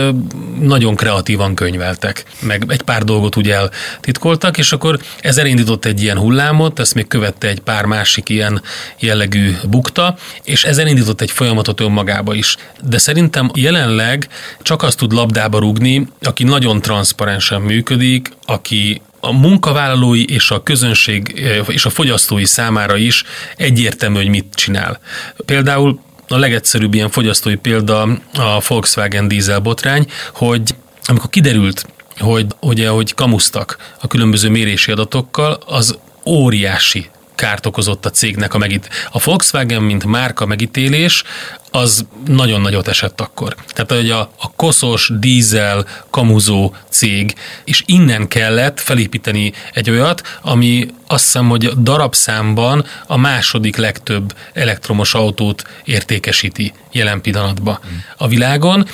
[0.60, 6.18] nagyon kreatívan könyveltek, meg egy pár dolgot ugye eltitkoltak, és akkor ez elindított egy ilyen
[6.18, 8.62] hullámot, ezt még követte egy pár másik ilyen
[8.98, 12.39] jellegű bukta, és ez elindított egy folyamatot önmagába is.
[12.82, 14.28] De szerintem jelenleg
[14.62, 21.40] csak azt tud labdába rugni, aki nagyon transzparensen működik, aki a munkavállalói és a közönség
[21.44, 23.24] eh, és a fogyasztói számára is
[23.56, 25.00] egyértelmű, hogy mit csinál.
[25.44, 30.74] Például a legegyszerűbb ilyen fogyasztói példa a Volkswagen dízel botrány, hogy
[31.04, 31.86] amikor kiderült,
[32.18, 37.10] hogy ugye, hogy kamusztak a különböző mérési adatokkal, az óriási
[37.40, 38.88] kárt okozott a cégnek a megít.
[39.12, 41.22] A Volkswagen, mint márka megítélés,
[41.70, 43.54] az nagyon nagyot esett akkor.
[43.68, 47.34] Tehát, hogy a, a koszos, dízel, kamuzó cég,
[47.64, 55.14] és innen kellett felépíteni egy olyat, ami azt hiszem, hogy darabszámban a második legtöbb elektromos
[55.14, 57.78] autót értékesíti jelen pillanatban
[58.16, 58.86] a világon.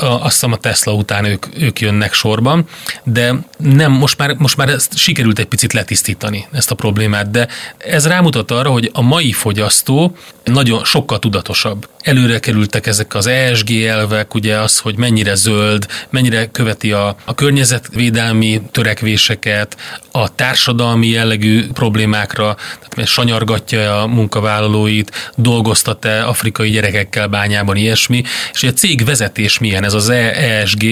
[0.00, 2.64] Azt hiszem a Tesla után ők, ők jönnek sorban,
[3.04, 7.48] de nem, most már, most már ezt sikerült egy picit letisztítani, ezt a problémát, de
[7.78, 11.88] ez rámutat arra, hogy a mai fogyasztó nagyon sokkal tudatosabb.
[12.00, 17.34] Előre kerültek ezek az ESG elvek, ugye az, hogy mennyire zöld, mennyire követi a, a
[17.34, 19.76] környezetvédelmi törekvéseket,
[20.10, 22.56] a társadalmi jellegű problémákra,
[22.88, 28.22] tehát sanyargatja a munkavállalóit, dolgoztat-e afrikai gyerekekkel bányában ilyesmi,
[28.52, 30.84] és a cég vezetés milyen, ez az ESG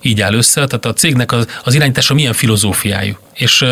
[0.00, 3.16] így áll össze, tehát a cégnek az, az irányítása milyen filozófiájú.
[3.34, 3.64] És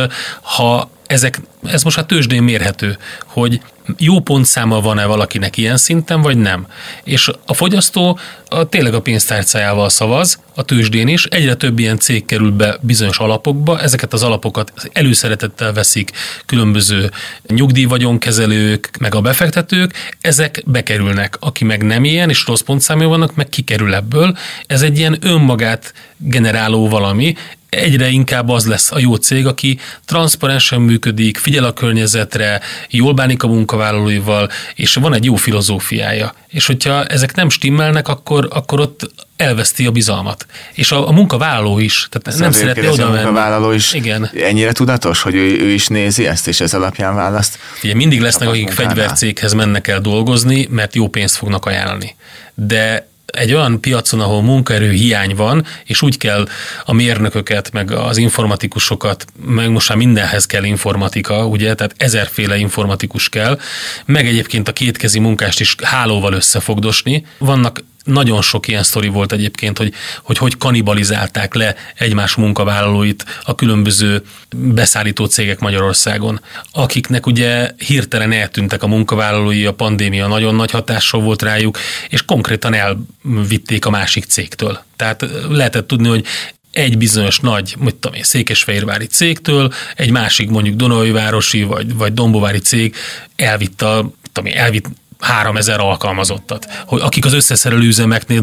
[0.42, 3.60] ha ezek, ez most a tőzsdén mérhető, hogy
[3.98, 6.66] jó pontszáma van-e valakinek ilyen szinten, vagy nem.
[7.04, 8.18] És a fogyasztó
[8.48, 13.18] a, tényleg a pénztárcájával szavaz, a tőzsdén is, egyre több ilyen cég kerül be bizonyos
[13.18, 16.10] alapokba, ezeket az alapokat előszeretettel veszik
[16.46, 17.10] különböző
[17.46, 21.36] nyugdíjvagyonkezelők, meg a befektetők, ezek bekerülnek.
[21.40, 24.36] Aki meg nem ilyen, és rossz pontszámú vannak, meg kikerül ebből.
[24.66, 27.34] Ez egy ilyen önmagát generáló valami,
[27.68, 32.60] egyre inkább az lesz a jó cég, aki transzparensen működik, figyel a környezetre,
[32.90, 36.34] jól bánik a munkavállalóival, és van egy jó filozófiája.
[36.48, 40.46] És hogyha ezek nem stimmelnek, akkor, akkor ott elveszti a bizalmat.
[40.72, 42.08] És a, a munkavállaló is.
[42.10, 44.30] Tehát ezt nem szeretné oda A munkavállaló is Igen.
[44.36, 47.58] ennyire tudatos, hogy ő, ő is nézi ezt, és ez alapján választ.
[47.82, 52.14] Ugye mindig lesznek, akik fegyvercéghez mennek el dolgozni, mert jó pénzt fognak ajánlani.
[52.54, 56.48] De egy olyan piacon, ahol munkaerő hiány van, és úgy kell
[56.84, 63.28] a mérnököket, meg az informatikusokat, meg most már mindenhez kell informatika, ugye, tehát ezerféle informatikus
[63.28, 63.58] kell,
[64.04, 67.26] meg egyébként a kétkezi munkást is hálóval összefogdosni.
[67.38, 69.92] Vannak nagyon sok ilyen sztori volt egyébként, hogy,
[70.22, 74.22] hogy hogy kanibalizálták le egymás munkavállalóit a különböző
[74.56, 76.40] beszállító cégek Magyarországon,
[76.72, 81.78] akiknek ugye hirtelen eltűntek a munkavállalói, a pandémia nagyon nagy hatással volt rájuk,
[82.08, 84.82] és konkrétan elvitték a másik cégtől.
[84.96, 86.24] Tehát lehetett tudni, hogy
[86.72, 92.58] egy bizonyos nagy, mit tudom én, székesfehérvári cégtől, egy másik mondjuk Dunajvárosi vagy, vagy Dombovári
[92.58, 92.94] cég
[93.36, 94.86] elvitt a, tudom én, elvitt
[95.22, 98.42] 3000 alkalmazottat, hogy akik az összeszerelő üzemeknél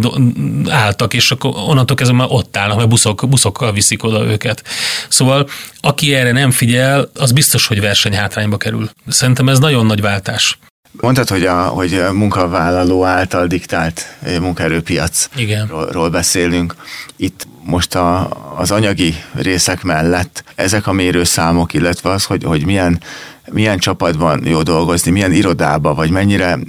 [0.69, 4.63] álltak, és akkor onnantól kezdve már ott állnak, mert buszok, buszokkal viszik oda őket.
[5.09, 5.49] Szóval
[5.82, 8.89] aki erre nem figyel, az biztos, hogy versenyhátrányba kerül.
[9.07, 10.57] Szerintem ez nagyon nagy váltás.
[10.91, 16.75] Mondtad, hogy a, hogy a munkavállaló által diktált munkaerőpiacról beszélünk.
[17.15, 23.01] Itt most a, az anyagi részek mellett ezek a mérőszámok, illetve az, hogy, hogy milyen
[23.52, 26.60] milyen csapatban jó dolgozni, milyen irodába, vagy mennyire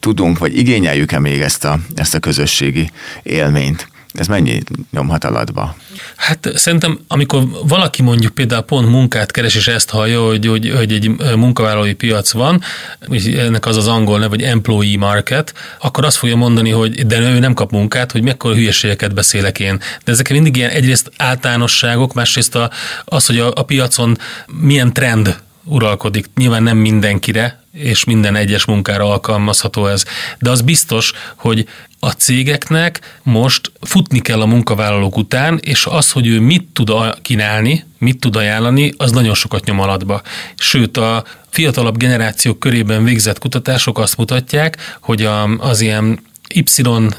[0.00, 2.90] tudunk, vagy igényeljük-e még ezt a, ezt a közösségi
[3.22, 3.88] élményt.
[4.14, 5.76] Ez mennyi nyomhat alatba?
[6.16, 10.92] Hát szerintem, amikor valaki mondjuk például pont munkát keres, és ezt hallja, hogy, hogy, hogy
[10.92, 12.62] egy munkavállalói piac van,
[13.08, 17.20] és ennek az az angol neve, vagy employee market, akkor azt fogja mondani, hogy de
[17.20, 19.80] ő nem kap munkát, hogy mekkora hülyeségeket beszélek én.
[20.04, 22.70] De ezek mindig ilyen egyrészt általánosságok, másrészt a,
[23.04, 26.26] az, hogy a, a piacon milyen trend uralkodik.
[26.36, 30.04] Nyilván nem mindenkire, és minden egyes munkára alkalmazható ez.
[30.38, 31.66] De az biztos, hogy
[31.98, 36.92] a cégeknek most futni kell a munkavállalók után, és az, hogy ő mit tud
[37.22, 40.22] kínálni, mit tud ajánlani, az nagyon sokat nyom alatba.
[40.56, 46.20] Sőt, a fiatalabb generációk körében végzett kutatások azt mutatják, hogy az ilyen
[46.54, 46.62] Y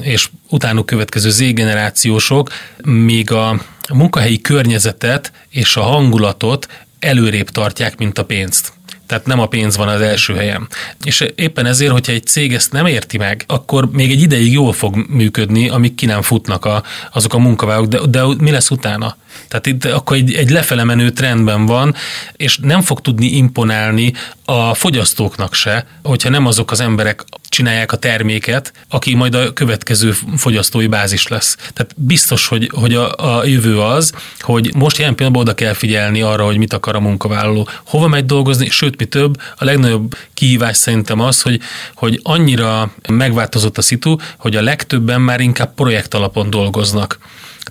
[0.00, 2.50] és utánuk következő Z generációsok
[2.82, 3.60] még a
[3.92, 6.68] munkahelyi környezetet és a hangulatot
[7.02, 8.72] előrébb tartják, mint a pénzt.
[9.06, 10.68] Tehát nem a pénz van az első helyen.
[11.04, 14.72] És éppen ezért, hogyha egy cég ezt nem érti meg, akkor még egy ideig jól
[14.72, 16.82] fog működni, amíg ki nem futnak a,
[17.12, 19.16] azok a munkavállalók, de, de mi lesz utána?
[19.48, 21.94] Tehát itt akkor egy, egy lefele menő trendben van,
[22.36, 24.12] és nem fog tudni imponálni
[24.44, 30.14] a fogyasztóknak se, hogyha nem azok az emberek csinálják a terméket, aki majd a következő
[30.36, 31.56] fogyasztói bázis lesz.
[31.56, 36.22] Tehát biztos, hogy, hogy a, a jövő az, hogy most ilyen pillanatban oda kell figyelni
[36.22, 40.76] arra, hogy mit akar a munkavállaló, hova megy dolgozni, sőt, mi több, a legnagyobb kihívás
[40.76, 41.60] szerintem az, hogy,
[41.94, 47.18] hogy annyira megváltozott a szitu, hogy a legtöbben már inkább projekt alapon dolgoznak.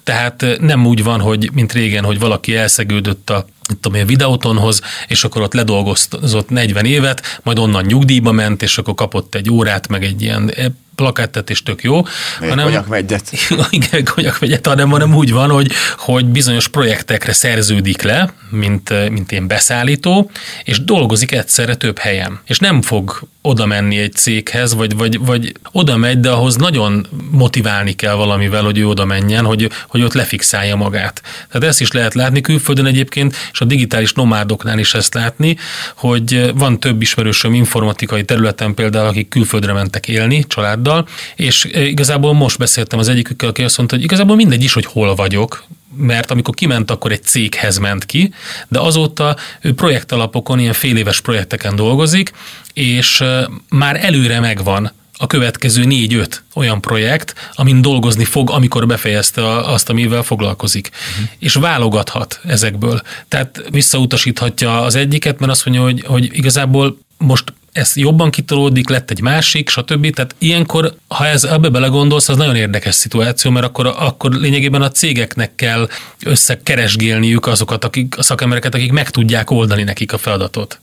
[0.04, 3.46] Tehát nem úgy van, hogy mint régen, hogy valaki elszegődött a
[3.80, 8.94] tudom én, videótonhoz, és akkor ott ledolgozott 40 évet, majd onnan nyugdíjba ment, és akkor
[8.94, 10.54] kapott egy órát, meg egy ilyen
[11.02, 12.02] plakettet, és tök jó.
[12.40, 13.32] Még hanem, konyakmegyet.
[13.70, 19.48] Igen, konyakmegyet, hanem, hanem úgy van, hogy, hogy bizonyos projektekre szerződik le, mint, mint én
[19.48, 20.32] beszállító,
[20.64, 22.40] és dolgozik egyszerre több helyen.
[22.46, 27.08] És nem fog oda menni egy céghez, vagy, vagy, vagy oda megy, de ahhoz nagyon
[27.32, 31.22] motiválni kell valamivel, hogy ő oda menjen, hogy, hogy ott lefixálja magát.
[31.52, 35.58] Tehát ezt is lehet látni külföldön egyébként, és a digitális nomádoknál is ezt látni,
[35.96, 40.91] hogy van több ismerősöm informatikai területen például, akik külföldre mentek élni családdal,
[41.36, 45.16] és igazából most beszéltem az egyikükkel, aki azt mondta, hogy igazából mindegy is, hogy hol
[45.16, 45.64] vagyok,
[45.96, 48.34] mert amikor kiment, akkor egy céghez ment ki,
[48.68, 52.32] de azóta ő projektalapokon, ilyen fél éves projekteken dolgozik,
[52.74, 53.24] és
[53.70, 60.24] már előre megvan a következő négy-öt olyan projekt, amin dolgozni fog, amikor befejezte azt, amivel
[60.24, 60.90] foglalkozik.
[60.92, 61.30] Uh-huh.
[61.40, 63.02] És válogathat ezekből.
[63.28, 69.12] Tehát visszautasíthatja az egyiket, mert azt mondja, hogy, hogy igazából most ez jobban kitolódik, lett
[69.12, 70.14] egy másik, stb.
[70.14, 74.92] Tehát ilyenkor, ha ez ebbe belegondolsz, az nagyon érdekes szituáció, mert akkor, akkor lényegében a
[74.92, 75.90] cégeknek kell
[76.26, 80.80] összekeresgélniük azokat akik, a szakembereket, akik meg tudják oldani nekik a feladatot.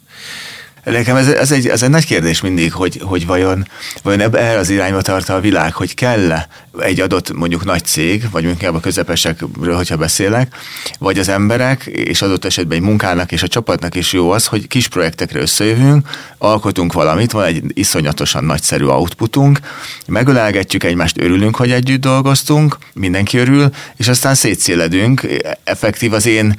[0.84, 3.68] Nekem ez, ez, egy, ez egy nagy kérdés mindig, hogy, hogy vajon,
[4.02, 6.48] vajon ebbe erre az irányba tart a világ, hogy kell-e
[6.78, 10.54] egy adott mondjuk nagy cég, vagy inkább a közepesekről, hogyha beszélek,
[10.98, 14.66] vagy az emberek, és adott esetben egy munkának és a csapatnak is jó az, hogy
[14.66, 16.08] kis projektekre összejövünk,
[16.38, 19.58] alkotunk valamit, van egy iszonyatosan nagyszerű outputunk,
[20.06, 25.26] megölelgetjük egymást, örülünk, hogy együtt dolgoztunk, mindenki örül, és aztán szétszéledünk,
[25.64, 26.54] effektív az én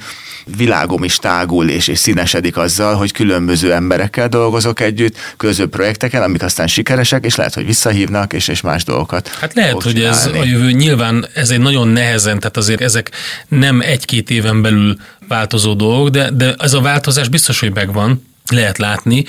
[0.56, 6.42] világom is tágul és, és színesedik azzal, hogy különböző emberekkel dolgozok együtt, közö projekteken, amik
[6.42, 9.28] aztán sikeresek, és lehet, hogy visszahívnak, és, és más dolgokat.
[9.28, 10.70] Hát lehet, hogy ez a jövő.
[10.70, 13.10] Nyilván ez egy nagyon nehezen, tehát azért ezek
[13.48, 14.96] nem egy-két éven belül
[15.28, 19.24] változó dolgok, de, de ez a változás biztos, hogy megvan, lehet látni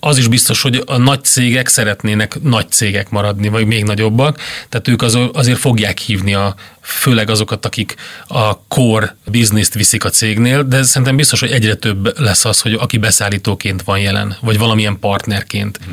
[0.00, 4.88] az is biztos, hogy a nagy cégek szeretnének nagy cégek maradni, vagy még nagyobbak, tehát
[4.88, 7.94] ők az, azért fogják hívni a, főleg azokat, akik
[8.26, 12.72] a core business-t viszik a cégnél, de szerintem biztos, hogy egyre több lesz az, hogy
[12.72, 15.78] aki beszállítóként van jelen, vagy valamilyen partnerként.
[15.88, 15.92] Mm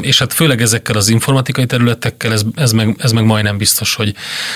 [0.00, 4.14] és hát főleg ezekkel az informatikai területekkel ez, ez, meg, ez meg majdnem biztos, hogy,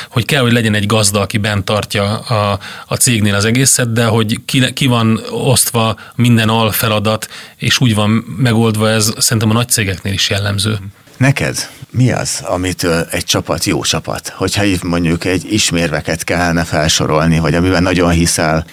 [0.09, 4.05] hogy kell, hogy legyen egy gazda, aki bent tartja a, a cégnél az egészet, de
[4.05, 9.69] hogy ki, ki van osztva minden alfeladat, és úgy van megoldva, ez szerintem a nagy
[9.69, 10.79] cégeknél is jellemző.
[11.17, 14.29] Neked mi az, amitől egy csapat jó csapat?
[14.29, 18.67] Hogyha itt mondjuk egy ismérveket kellene felsorolni, vagy amiben nagyon hiszel,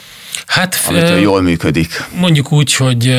[0.46, 2.04] hát, amitől jól működik?
[2.16, 3.16] Mondjuk úgy, hogy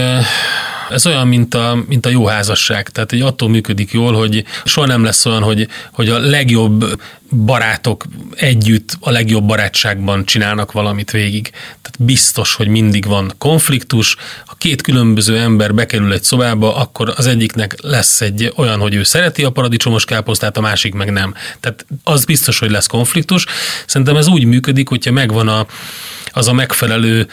[0.91, 2.89] ez olyan, mint a, mint a jó házasság.
[2.89, 7.01] Tehát egy attól működik jól, hogy soha nem lesz olyan, hogy, hogy a legjobb
[7.37, 11.51] barátok együtt a legjobb barátságban csinálnak valamit végig.
[11.51, 14.17] Tehát biztos, hogy mindig van konfliktus.
[14.47, 19.03] Ha két különböző ember bekerül egy szobába, akkor az egyiknek lesz egy olyan, hogy ő
[19.03, 21.35] szereti a paradicsomos káposztát, a másik meg nem.
[21.61, 23.47] Tehát az biztos, hogy lesz konfliktus.
[23.87, 25.67] Szerintem ez úgy működik, hogyha megvan a,
[26.33, 27.29] az a megfelelő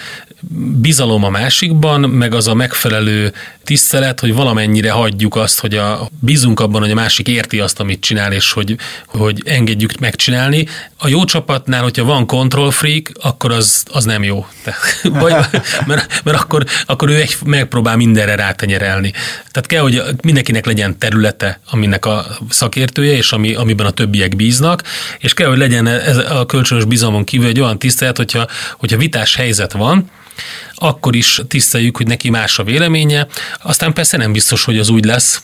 [0.82, 3.34] bizalom a másikban, meg az a megfelelő
[3.64, 8.02] tisztelet, hogy valamennyire hagyjuk azt, hogy a, bízunk abban, hogy a másik érti azt, amit
[8.02, 8.76] csinál, és hogy,
[9.06, 10.68] hogy engedjük megcsinálni.
[10.98, 14.46] A jó csapatnál, hogyha van control freak, akkor az, az nem jó.
[15.04, 15.34] Vagy,
[15.86, 19.12] mert, mert akkor, akkor ő egy, megpróbál mindenre rátenyerelni.
[19.52, 24.84] Tehát kell, hogy mindenkinek legyen területe, aminek a szakértője, és ami, amiben a többiek bíznak,
[25.20, 29.36] és kell, hogy legyen ez a kölcsönös bizalmon kívül egy olyan tisztelet, hogyha, hogyha vitás
[29.36, 30.10] helyzet van,
[30.76, 33.28] akkor is tiszteljük, hogy neki más a véleménye,
[33.62, 35.42] aztán persze nem biztos, hogy az úgy lesz,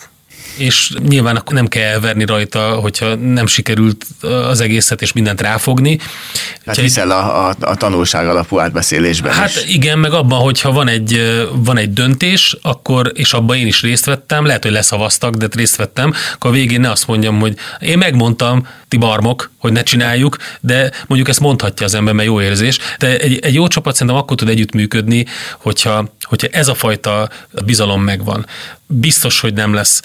[0.58, 6.00] és nyilván akkor nem kell elverni rajta, hogyha nem sikerült az egészet és mindent ráfogni.
[6.66, 9.74] Hát hiszel a, a, a tanulság alapú átbeszélésben Hát is.
[9.74, 11.22] igen, meg abban, hogyha van egy,
[11.54, 15.76] van egy döntés, akkor, és abban én is részt vettem, lehet, hogy leszavaztak, de részt
[15.76, 20.38] vettem, akkor a végén ne azt mondjam, hogy én megmondtam, ti barmok, hogy ne csináljuk,
[20.60, 22.80] de mondjuk ezt mondhatja az ember, mert jó érzés.
[22.98, 25.26] De egy, egy jó csapat szerintem akkor tud együttműködni,
[25.58, 27.30] hogyha, hogyha ez a fajta
[27.66, 28.46] bizalom megvan.
[28.88, 30.02] Biztos, hogy nem lesz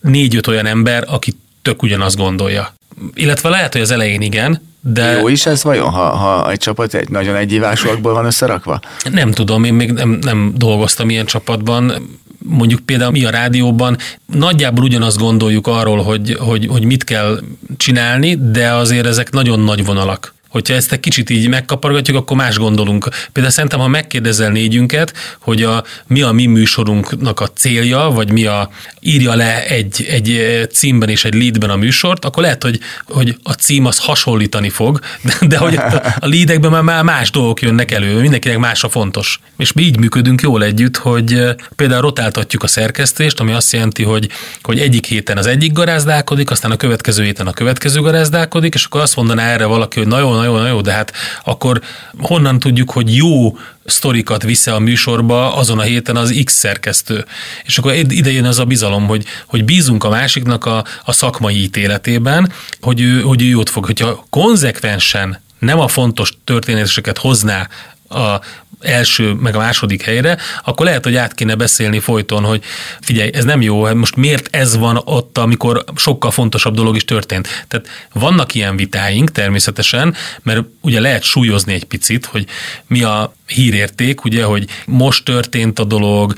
[0.00, 2.74] négy-öt olyan ember, aki tök ugyanazt gondolja.
[3.14, 5.18] Illetve lehet, hogy az elején igen, de...
[5.18, 8.80] Jó is ez vajon, ha, ha egy csapat egy nagyon egyívásúakból van összerakva?
[9.12, 11.92] Nem tudom, én még nem, nem dolgoztam ilyen csapatban.
[12.38, 17.40] Mondjuk például mi a rádióban nagyjából ugyanazt gondoljuk arról, hogy, hogy, hogy mit kell
[17.76, 20.34] csinálni, de azért ezek nagyon nagy vonalak.
[20.48, 23.08] Hogyha ezt egy kicsit így megkapargatjuk, akkor más gondolunk.
[23.32, 28.44] Például szerintem, ha megkérdezel négyünket, hogy a, mi a mi műsorunknak a célja, vagy mi
[28.44, 28.70] a,
[29.00, 33.52] írja le egy, egy címben és egy leadben a műsort, akkor lehet, hogy, hogy a
[33.52, 38.20] cím az hasonlítani fog, de, de hogy a, a leadekben már más dolgok jönnek elő,
[38.20, 39.40] mindenkinek más a fontos.
[39.58, 44.28] És mi így működünk jól együtt, hogy például rotáltatjuk a szerkesztést, ami azt jelenti, hogy,
[44.62, 49.00] hogy egyik héten az egyik garázdálkodik, aztán a következő héten a következő garázdálkodik, és akkor
[49.00, 51.12] azt mondaná erre valaki, hogy na jó, na jó, na jó, de hát
[51.44, 51.80] akkor
[52.18, 57.24] honnan tudjuk, hogy jó sztorikat vissza a műsorba azon a héten az X szerkesztő.
[57.64, 61.62] És akkor ide jön az a bizalom, hogy, hogy bízunk a másiknak a, a szakmai
[61.62, 63.84] ítéletében, hogy ő, hogy ő jót fog.
[63.84, 67.68] Hogyha konzekvensen nem a fontos történeteseket hozná
[68.08, 68.40] a
[68.80, 72.62] első, meg a második helyre, akkor lehet, hogy át kéne beszélni folyton, hogy
[73.00, 77.66] figyelj, ez nem jó, most miért ez van ott, amikor sokkal fontosabb dolog is történt.
[77.68, 82.46] Tehát vannak ilyen vitáink természetesen, mert ugye lehet súlyozni egy picit, hogy
[82.86, 86.34] mi a hírérték, ugye, hogy most történt a dolog,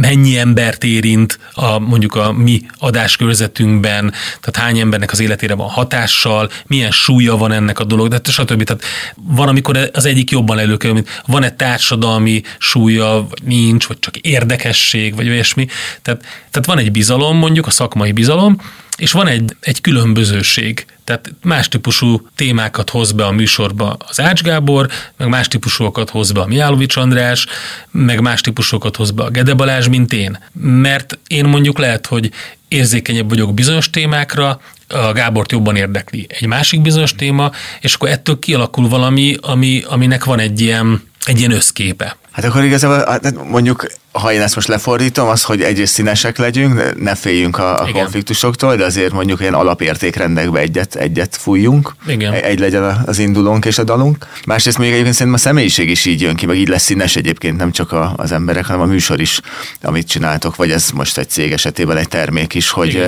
[0.00, 6.50] mennyi embert érint a, mondjuk a mi adáskörzetünkben, tehát hány embernek az életére van hatással,
[6.66, 8.62] milyen súlya van ennek a dolog, de stb.
[8.62, 8.82] Tehát
[9.14, 15.28] van, amikor az egyik jobban előkerül, mint van-e társadalmi súlya, nincs, vagy csak érdekesség, vagy
[15.28, 15.66] olyasmi.
[16.02, 16.20] Tehát,
[16.50, 18.60] tehát van egy bizalom, mondjuk a szakmai bizalom,
[18.96, 20.86] és van egy, egy különbözőség.
[21.04, 26.32] Tehát más típusú témákat hoz be a műsorba az Ács Gábor, meg más típusúakat hoz
[26.32, 27.46] be a Miálovics András,
[27.90, 30.38] meg más típusokat hoz be a Gede Balázs, mint én.
[30.60, 32.30] Mert én mondjuk lehet, hogy
[32.68, 37.50] érzékenyebb vagyok bizonyos témákra, a Gábort jobban érdekli egy másik bizonyos téma,
[37.80, 42.16] és akkor ettől kialakul valami, ami, aminek van egy ilyen, egy ilyen összképe.
[42.30, 43.86] Hát akkor igazából hát mondjuk
[44.20, 48.76] ha én ezt most lefordítom, az, hogy egyrészt színesek legyünk, ne féljünk a, a konfliktusoktól,
[48.76, 51.94] de azért mondjuk ilyen alapértékrendekbe egyet, egyet fújjunk.
[52.06, 52.32] Igen.
[52.32, 54.26] Egy legyen az indulónk és a dalunk.
[54.46, 57.56] Másrészt még egyébként szerintem a személyiség is így jön ki, meg így lesz színes egyébként,
[57.56, 59.40] nem csak a, az emberek, hanem a műsor is,
[59.82, 63.06] amit csináltok, vagy ez most egy cég esetében egy termék is, hogy,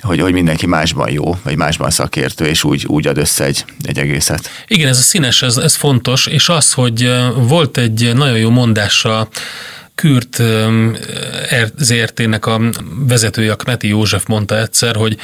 [0.00, 3.98] hogy, hogy mindenki másban jó, vagy másban szakértő, és úgy, úgy ad össze egy, egy
[3.98, 4.50] egészet.
[4.66, 9.28] Igen, ez a színes, ez, ez fontos, és az, hogy volt egy nagyon jó mondása
[9.96, 10.42] Kürt
[11.76, 12.60] ZRT-nek a
[13.08, 15.16] vezetője, a Kmeti József mondta egyszer, hogy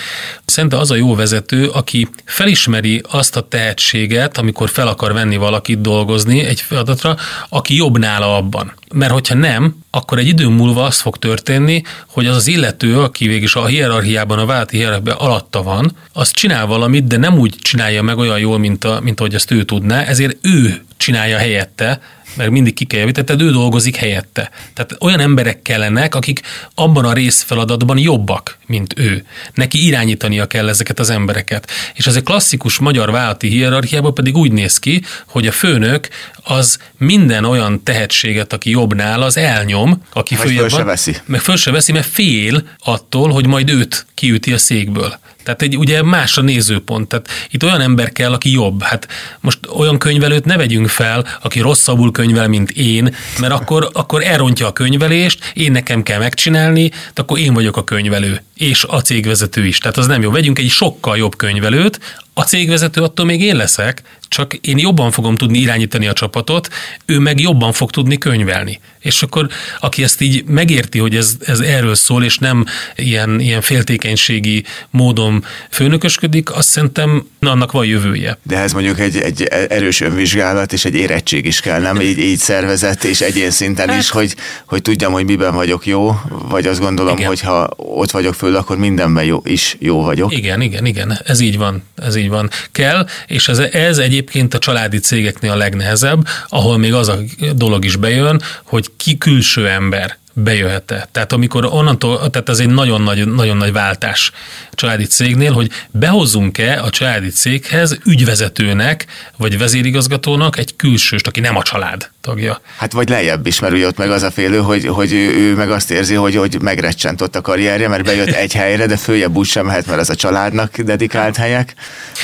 [0.45, 5.81] szerintem az a jó vezető, aki felismeri azt a tehetséget, amikor fel akar venni valakit
[5.81, 7.17] dolgozni egy feladatra,
[7.49, 8.73] aki jobb nála abban.
[8.95, 13.27] Mert hogyha nem, akkor egy idő múlva az fog történni, hogy az az illető, aki
[13.27, 18.03] végig a hierarchiában, a válti hierarchiában alatta van, az csinál valamit, de nem úgy csinálja
[18.03, 22.01] meg olyan jól, mint, a, mint ahogy azt ő tudná, ezért ő csinálja helyette,
[22.37, 24.51] mert mindig ki kell javítani, tehát ő dolgozik helyette.
[24.75, 26.41] Tehát olyan emberek kellenek, akik
[26.75, 29.25] abban a részfeladatban jobbak, mint ő.
[29.55, 31.71] Neki irányítania kell ezeket az embereket.
[31.95, 36.09] És az egy klasszikus magyar vállalati hierarchiában pedig úgy néz ki, hogy a főnök
[36.43, 41.17] az minden olyan tehetséget, aki jobb nála, az elnyom, aki föl se veszi.
[41.25, 45.21] Meg föl se veszi, mert fél attól, hogy majd őt kiüti a székből.
[45.43, 47.09] Tehát egy ugye más a nézőpont.
[47.09, 48.83] Tehát itt olyan ember kell, aki jobb.
[48.83, 49.09] Hát
[49.41, 54.67] most olyan könyvelőt ne vegyünk fel, aki rosszabbul könyvel, mint én, mert akkor, akkor elrontja
[54.67, 59.79] a könyvelést, én nekem kell megcsinálni, akkor én vagyok a könyvelő, és a cégvezető is.
[59.79, 60.31] Tehát az nem jó.
[60.31, 62.01] Vegyünk egy sokkal jobb könyvelőt,
[62.35, 64.03] a cégvezető attól még én leszek,
[64.33, 66.69] csak én jobban fogom tudni irányítani a csapatot,
[67.07, 68.81] ő meg jobban fog tudni könyvelni.
[68.99, 69.49] És akkor
[69.81, 72.65] aki ezt így megérti, hogy ez, ez erről szól, és nem
[72.97, 78.39] ilyen, ilyen féltékenységi módon főnökösködik, azt szerintem annak van jövője.
[78.43, 82.01] De ez mondjuk egy, egy erős önvizsgálat és egy érettség is kell, nem?
[82.01, 86.21] Így, így szervezet és egyén szinten hát, is, hogy, hogy tudjam, hogy miben vagyok jó,
[86.29, 87.29] vagy azt gondolom, igen.
[87.29, 90.37] hogy ha ott vagyok föl, akkor mindenben jó, is jó vagyok.
[90.37, 92.51] Igen, igen, igen, ez így van, ez így van.
[92.73, 97.19] Kell, és ez, ez egyébként a családi cégeknél a legnehezebb, ahol még az a
[97.55, 101.09] dolog is bejön, hogy ki külső ember bejöhet-e.
[101.13, 104.31] Tehát amikor onnantól, tehát ez egy nagyon nagy, nagyon nagy váltás
[104.71, 109.07] a családi cégnél, hogy behozzunk-e a családi céghez ügyvezetőnek,
[109.37, 112.61] vagy vezérigazgatónak egy külsőst, aki nem a család tagja.
[112.77, 115.55] Hát vagy lejjebb is, mert ugye ott meg az a félő, hogy, hogy ő, ő
[115.55, 119.37] meg azt érzi, hogy, hogy megrecsent ott a karrierje, mert bejött egy helyre, de följebb
[119.37, 121.75] úgy sem mehet, mert az a családnak dedikált helyek.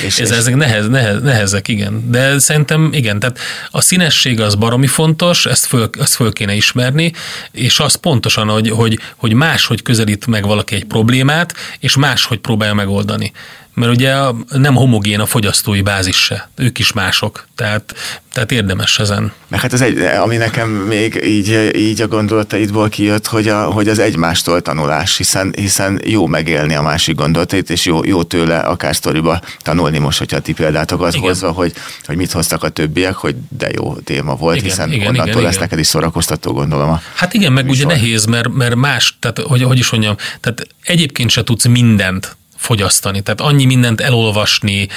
[0.05, 0.37] És, ez, és...
[0.37, 2.11] ezek nehez, nehez, nehezek, igen.
[2.11, 3.39] De szerintem igen, tehát
[3.71, 7.11] a színesség az baromi fontos, ezt föl, ezt föl kéne ismerni,
[7.51, 12.73] és az pontosan, hogy, hogy, hogy máshogy közelít meg valaki egy problémát, és máshogy próbálja
[12.73, 13.31] megoldani
[13.73, 14.15] mert ugye
[14.49, 17.95] nem homogén a fogyasztói bázis se, ők is mások, tehát,
[18.33, 19.31] tehát érdemes ezen.
[19.47, 23.87] Meg hát az egy, ami nekem még így, így a gondolataidból kijött, hogy, a, hogy
[23.87, 28.95] az egymástól tanulás, hiszen, hiszen jó megélni a másik gondolatait, és jó, jó tőle akár
[28.95, 31.27] sztoriba tanulni most, hogyha a ti példátokat igen.
[31.27, 31.73] hozva, hogy,
[32.05, 35.41] hogy mit hoztak a többiek, hogy de jó téma volt, igen, hiszen igen, onnantól igen,
[35.41, 35.63] lesz igen.
[35.63, 37.01] neked is szórakoztató, gondolom.
[37.15, 41.29] hát igen, meg ugye nehéz, mert, mert más, tehát hogy, hogy is mondjam, tehát egyébként
[41.29, 43.21] se tudsz mindent fogyasztani.
[43.21, 44.87] Tehát annyi mindent elolvasni,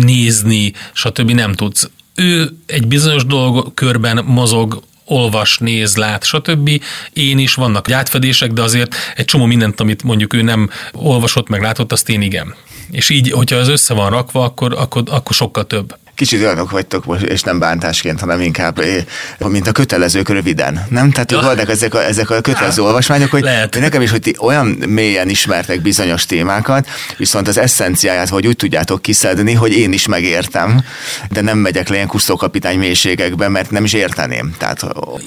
[0.00, 1.30] nézni, stb.
[1.30, 1.90] nem tudsz.
[2.14, 6.70] Ő egy bizonyos dolog körben mozog, olvas, néz, lát, stb.
[7.12, 11.62] Én is, vannak átfedések, de azért egy csomó mindent, amit mondjuk ő nem olvasott, meg
[11.62, 12.54] látott, azt én igen.
[12.90, 17.04] És így, hogyha az össze van rakva, akkor, akkor, akkor sokkal több kicsit olyanok vagytok
[17.04, 19.04] most, és nem bántásként, hanem inkább, eh,
[19.38, 20.86] mint a kötelezők röviden.
[20.88, 21.10] Nem?
[21.10, 21.40] Tehát ja.
[21.40, 22.86] voltak ezek a, ezek a kötelező ja.
[22.86, 23.80] olvasmányok, hogy Lehet.
[23.80, 29.02] nekem is, hogy ti olyan mélyen ismertek bizonyos témákat, viszont az eszenciáját, hogy úgy tudjátok
[29.02, 30.84] kiszedni, hogy én is megértem,
[31.30, 34.54] de nem megyek le ilyen kusztókapitány mélységekbe, mert nem is érteném.
[34.58, 34.84] Tehát...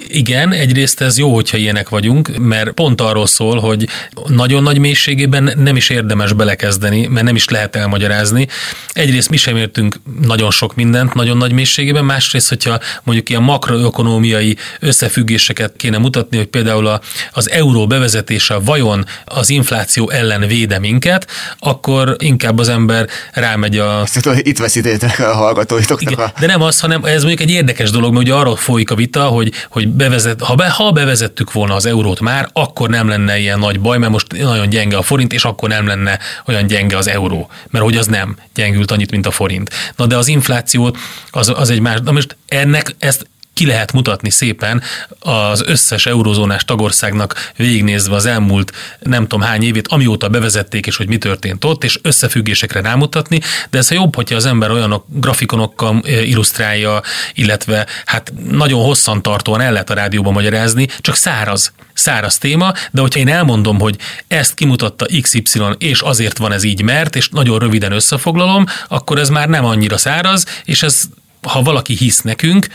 [0.07, 3.87] Igen, egyrészt ez jó, hogyha ilyenek vagyunk, mert pont arról szól, hogy
[4.27, 8.47] nagyon nagy mélységében nem is érdemes belekezdeni, mert nem is lehet elmagyarázni.
[8.91, 14.57] Egyrészt mi sem értünk nagyon sok mindent nagyon nagy mélységében, másrészt, hogyha mondjuk ilyen makroökonómiai
[14.79, 17.01] összefüggéseket kéne mutatni, hogy például a,
[17.31, 21.27] az euró bevezetése vajon az infláció ellen véde minket,
[21.59, 24.05] akkor inkább az ember rámegy a...
[24.35, 26.11] Itt veszítétek a hallgatóitoknak.
[26.11, 26.39] Igen, a...
[26.39, 29.23] De nem az, hanem ez mondjuk egy érdekes dolog, mert ugye arról folyik a vita,
[29.23, 33.59] hogy, hogy bevezet, ha, be, ha bevezettük volna az eurót már, akkor nem lenne ilyen
[33.59, 37.07] nagy baj, mert most nagyon gyenge a forint, és akkor nem lenne olyan gyenge az
[37.07, 37.49] euró.
[37.69, 39.69] Mert hogy az nem gyengült annyit, mint a forint.
[39.95, 40.97] Na de az infláció inflációt,
[41.31, 41.99] az, az egy más.
[42.03, 43.27] Na most ennek ezt
[43.57, 44.81] ki lehet mutatni szépen
[45.19, 51.07] az összes eurozónás tagországnak végignézve az elmúlt nem tudom hány évét, amióta bevezették, és hogy
[51.07, 53.39] mi történt ott, és összefüggésekre rámutatni,
[53.69, 57.01] de ez jobb, hogyha az ember olyan grafikonokkal illusztrálja,
[57.33, 63.01] illetve hát nagyon hosszan tartóan el lehet a rádióban magyarázni, csak száraz, száraz téma, de
[63.01, 63.95] hogyha én elmondom, hogy
[64.27, 69.29] ezt kimutatta XY, és azért van ez így, mert, és nagyon röviden összefoglalom, akkor ez
[69.29, 71.03] már nem annyira száraz, és ez
[71.41, 72.67] ha valaki hisz nekünk,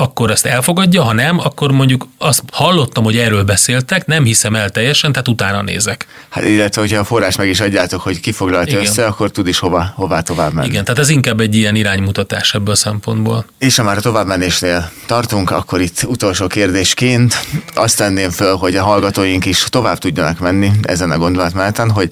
[0.00, 4.70] akkor ezt elfogadja, ha nem, akkor mondjuk azt hallottam, hogy erről beszéltek, nem hiszem el
[4.70, 6.06] teljesen, tehát utána nézek.
[6.28, 9.92] Hát illetve, hogyha a forrás meg is adjátok, hogy kifoglalta össze, akkor tud is hova,
[9.94, 10.66] hová tovább menni.
[10.66, 13.44] Igen, tehát ez inkább egy ilyen iránymutatás ebből a szempontból.
[13.58, 18.82] És ha már a továbbmenésnél tartunk, akkor itt utolsó kérdésként azt tenném föl, hogy a
[18.82, 22.08] hallgatóink is tovább tudjanak menni ezen a gondolatmeneten, hogy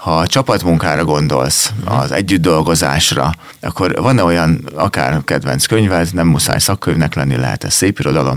[0.00, 6.58] ha a csapatmunkára gondolsz, az együtt dolgozásra, akkor van-e olyan akár kedvenc könyved, nem muszáj
[6.58, 8.36] szakkönyvnek lenni, lehet ez szép irodalom,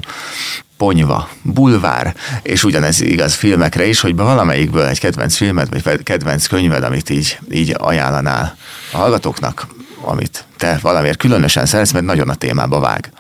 [0.78, 6.84] ponyva, bulvár, és ugyanez igaz filmekre is, hogy valamelyikből egy kedvenc filmed, vagy kedvenc könyved,
[6.84, 8.56] amit így, így ajánlanál
[8.92, 9.68] a hallgatóknak,
[10.02, 13.12] amit te valamiért különösen szeretsz, mert nagyon a témába vág.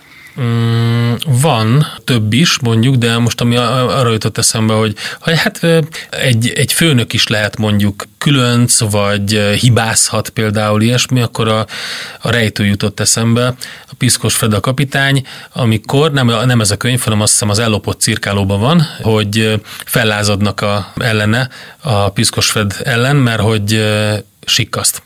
[0.41, 5.59] Mm, van több is, mondjuk, de most ami arra jutott eszembe, hogy, hát
[6.09, 11.65] egy, egy főnök is lehet mondjuk különc, vagy hibázhat például ilyesmi, akkor a,
[12.21, 13.47] a rejtő jutott eszembe,
[13.89, 17.59] a Piszkos Fred a kapitány, amikor, nem, nem ez a könyv, hanem azt hiszem az
[17.59, 21.49] ellopott cirkálóban van, hogy fellázadnak a, ellene,
[21.81, 23.83] a Piszkos Fred ellen, mert hogy
[24.45, 25.01] sikkaszt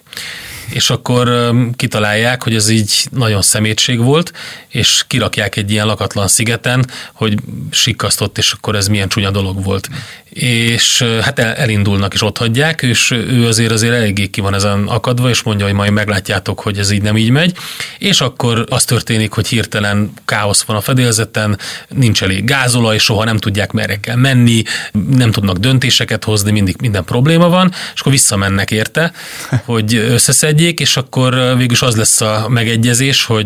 [0.70, 4.34] és akkor kitalálják, hogy ez így nagyon szemétség volt,
[4.68, 7.38] és kirakják egy ilyen lakatlan szigeten, hogy
[7.72, 9.90] sikkasztott, és akkor ez milyen csúnya dolog volt.
[10.30, 15.30] És hát elindulnak, és ott hagyják, és ő azért azért eléggé ki van ezen akadva,
[15.30, 17.58] és mondja, hogy majd meglátjátok, hogy ez így nem így megy,
[17.98, 23.38] és akkor az történik, hogy hirtelen káosz van a fedélzeten, nincs elég gázolaj, soha nem
[23.38, 24.64] tudják merre kell menni,
[25.10, 29.12] nem tudnak döntéseket hozni, mindig minden probléma van, és akkor visszamennek érte,
[29.66, 33.46] hogy összeszedjék, és akkor végül az lesz a megegyezés, hogy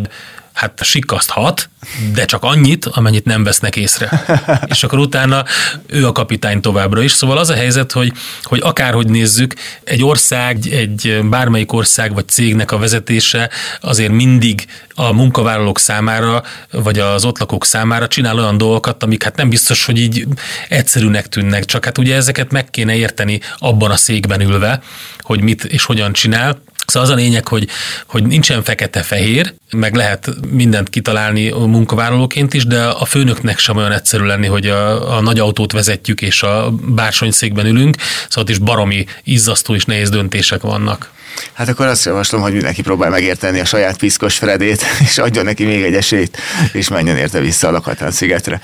[0.53, 1.69] hát sikkaszthat,
[2.13, 4.23] de csak annyit, amennyit nem vesznek észre.
[4.73, 5.45] És akkor utána
[5.87, 7.11] ő a kapitány továbbra is.
[7.11, 8.11] Szóval az a helyzet, hogy,
[8.43, 9.53] hogy akárhogy nézzük,
[9.83, 13.49] egy ország, egy bármelyik ország vagy cégnek a vezetése
[13.81, 14.65] azért mindig
[14.95, 19.85] a munkavállalók számára, vagy az ott lakók számára csinál olyan dolgokat, amik hát nem biztos,
[19.85, 20.27] hogy így
[20.69, 24.81] egyszerűnek tűnnek, csak hát ugye ezeket meg kéne érteni abban a székben ülve,
[25.19, 26.61] hogy mit és hogyan csinál,
[26.91, 27.67] Szóval az a lényeg, hogy,
[28.07, 34.23] hogy nincsen fekete-fehér, meg lehet mindent kitalálni munkavállalóként is, de a főnöknek sem olyan egyszerű
[34.23, 37.95] lenni, hogy a, a nagy autót vezetjük és a bársonyszékben ülünk,
[38.27, 41.11] szóval ott is baromi izzasztó és nehéz döntések vannak.
[41.53, 45.65] Hát akkor azt javaslom, hogy mindenki próbál megérteni a saját piszkos Fredét, és adjon neki
[45.65, 46.37] még egy esélyt,
[46.73, 48.61] és menjen érte vissza a Lakatán szigetre.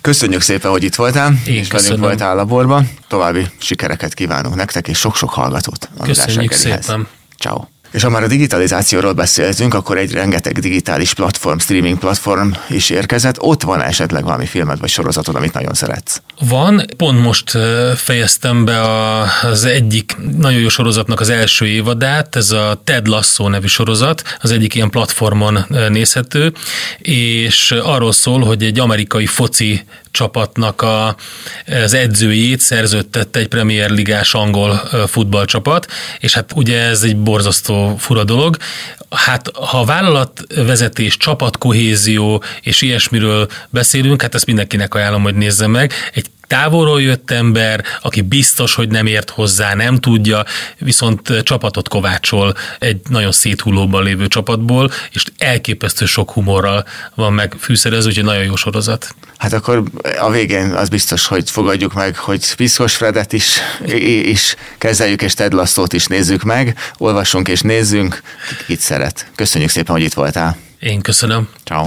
[0.00, 2.90] Köszönjük szépen, hogy itt voltál, Én és velünk voltál a laborban.
[3.08, 5.88] További sikereket kívánunk nektek, és sok-sok hallgatót.
[6.04, 7.08] Köszönjük szépen.
[7.38, 7.77] Ciao.
[7.90, 13.40] És ha már a digitalizációról beszéltünk, akkor egy rengeteg digitális platform, streaming platform is érkezett.
[13.40, 16.22] Ott van esetleg valami filmed vagy sorozatod, amit nagyon szeretsz?
[16.40, 17.50] Van, pont most
[17.96, 18.80] fejeztem be
[19.42, 24.50] az egyik nagyon jó sorozatnak az első évadát, ez a Ted Lasso nevű sorozat, az
[24.50, 26.52] egyik ilyen platformon nézhető,
[26.98, 31.16] és arról szól, hogy egy amerikai foci csapatnak a,
[31.84, 35.86] az edzőjét szerződtette egy Premier Ligás angol futballcsapat,
[36.20, 38.56] és hát ugye ez egy borzasztó fura dolog.
[39.10, 45.92] Hát ha vállalatvezetés, csapatkohézió és ilyesmiről beszélünk, hát ezt mindenkinek ajánlom, hogy nézze meg.
[46.12, 50.44] Egy távolról jött ember, aki biztos, hogy nem ért hozzá, nem tudja,
[50.78, 56.84] viszont csapatot kovácsol egy nagyon széthullóban lévő csapatból, és elképesztő sok humorral
[57.14, 59.14] van meg fűszerező, úgyhogy nagyon jó sorozat.
[59.38, 59.82] Hát akkor
[60.20, 63.58] a végén az biztos, hogy fogadjuk meg, hogy Piszkos Fredet is,
[64.22, 68.22] is kezeljük, és Ted Lasso-t is nézzük meg, olvassunk és nézzünk,
[68.66, 69.30] kit szeret.
[69.34, 70.56] Köszönjük szépen, hogy itt voltál.
[70.78, 71.48] Én köszönöm.
[71.64, 71.84] Ciao.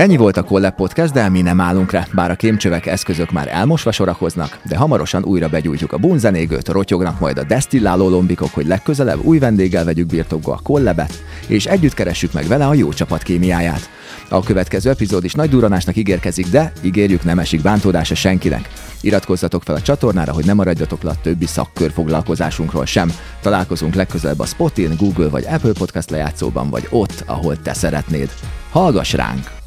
[0.00, 3.48] Ennyi volt a Collab Podcast, de mi nem állunk rá, bár a kémcsövek eszközök már
[3.48, 9.24] elmosva sorakoznak, de hamarosan újra begyújtjuk a bunzenégőt, rotyognak majd a desztilláló lombikok, hogy legközelebb
[9.24, 13.90] új vendéggel vegyük birtokba a kollebet, és együtt keressük meg vele a jó csapat kémiáját.
[14.28, 18.68] A következő epizód is nagy duranásnak ígérkezik, de ígérjük nem esik bántódása senkinek.
[19.00, 23.12] Iratkozzatok fel a csatornára, hogy ne maradjatok le a többi szakkör foglalkozásunkról sem.
[23.42, 28.30] Találkozunk legközelebb a Spotin, Google vagy Apple Podcast lejátszóban, vagy ott, ahol te szeretnéd.
[28.70, 29.59] Hallgass ránk!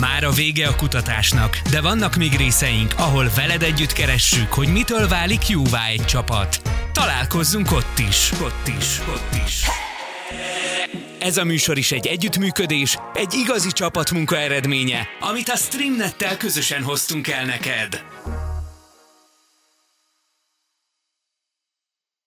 [0.00, 5.08] Már a vége a kutatásnak, de vannak még részeink, ahol veled együtt keressük, hogy mitől
[5.08, 6.60] válik jóvá egy csapat.
[6.92, 9.66] Találkozzunk ott is, ott is, ott is.
[11.18, 17.28] Ez a műsor is egy együttműködés, egy igazi csapatmunka eredménye, amit a Streamnettel közösen hoztunk
[17.28, 18.04] el neked.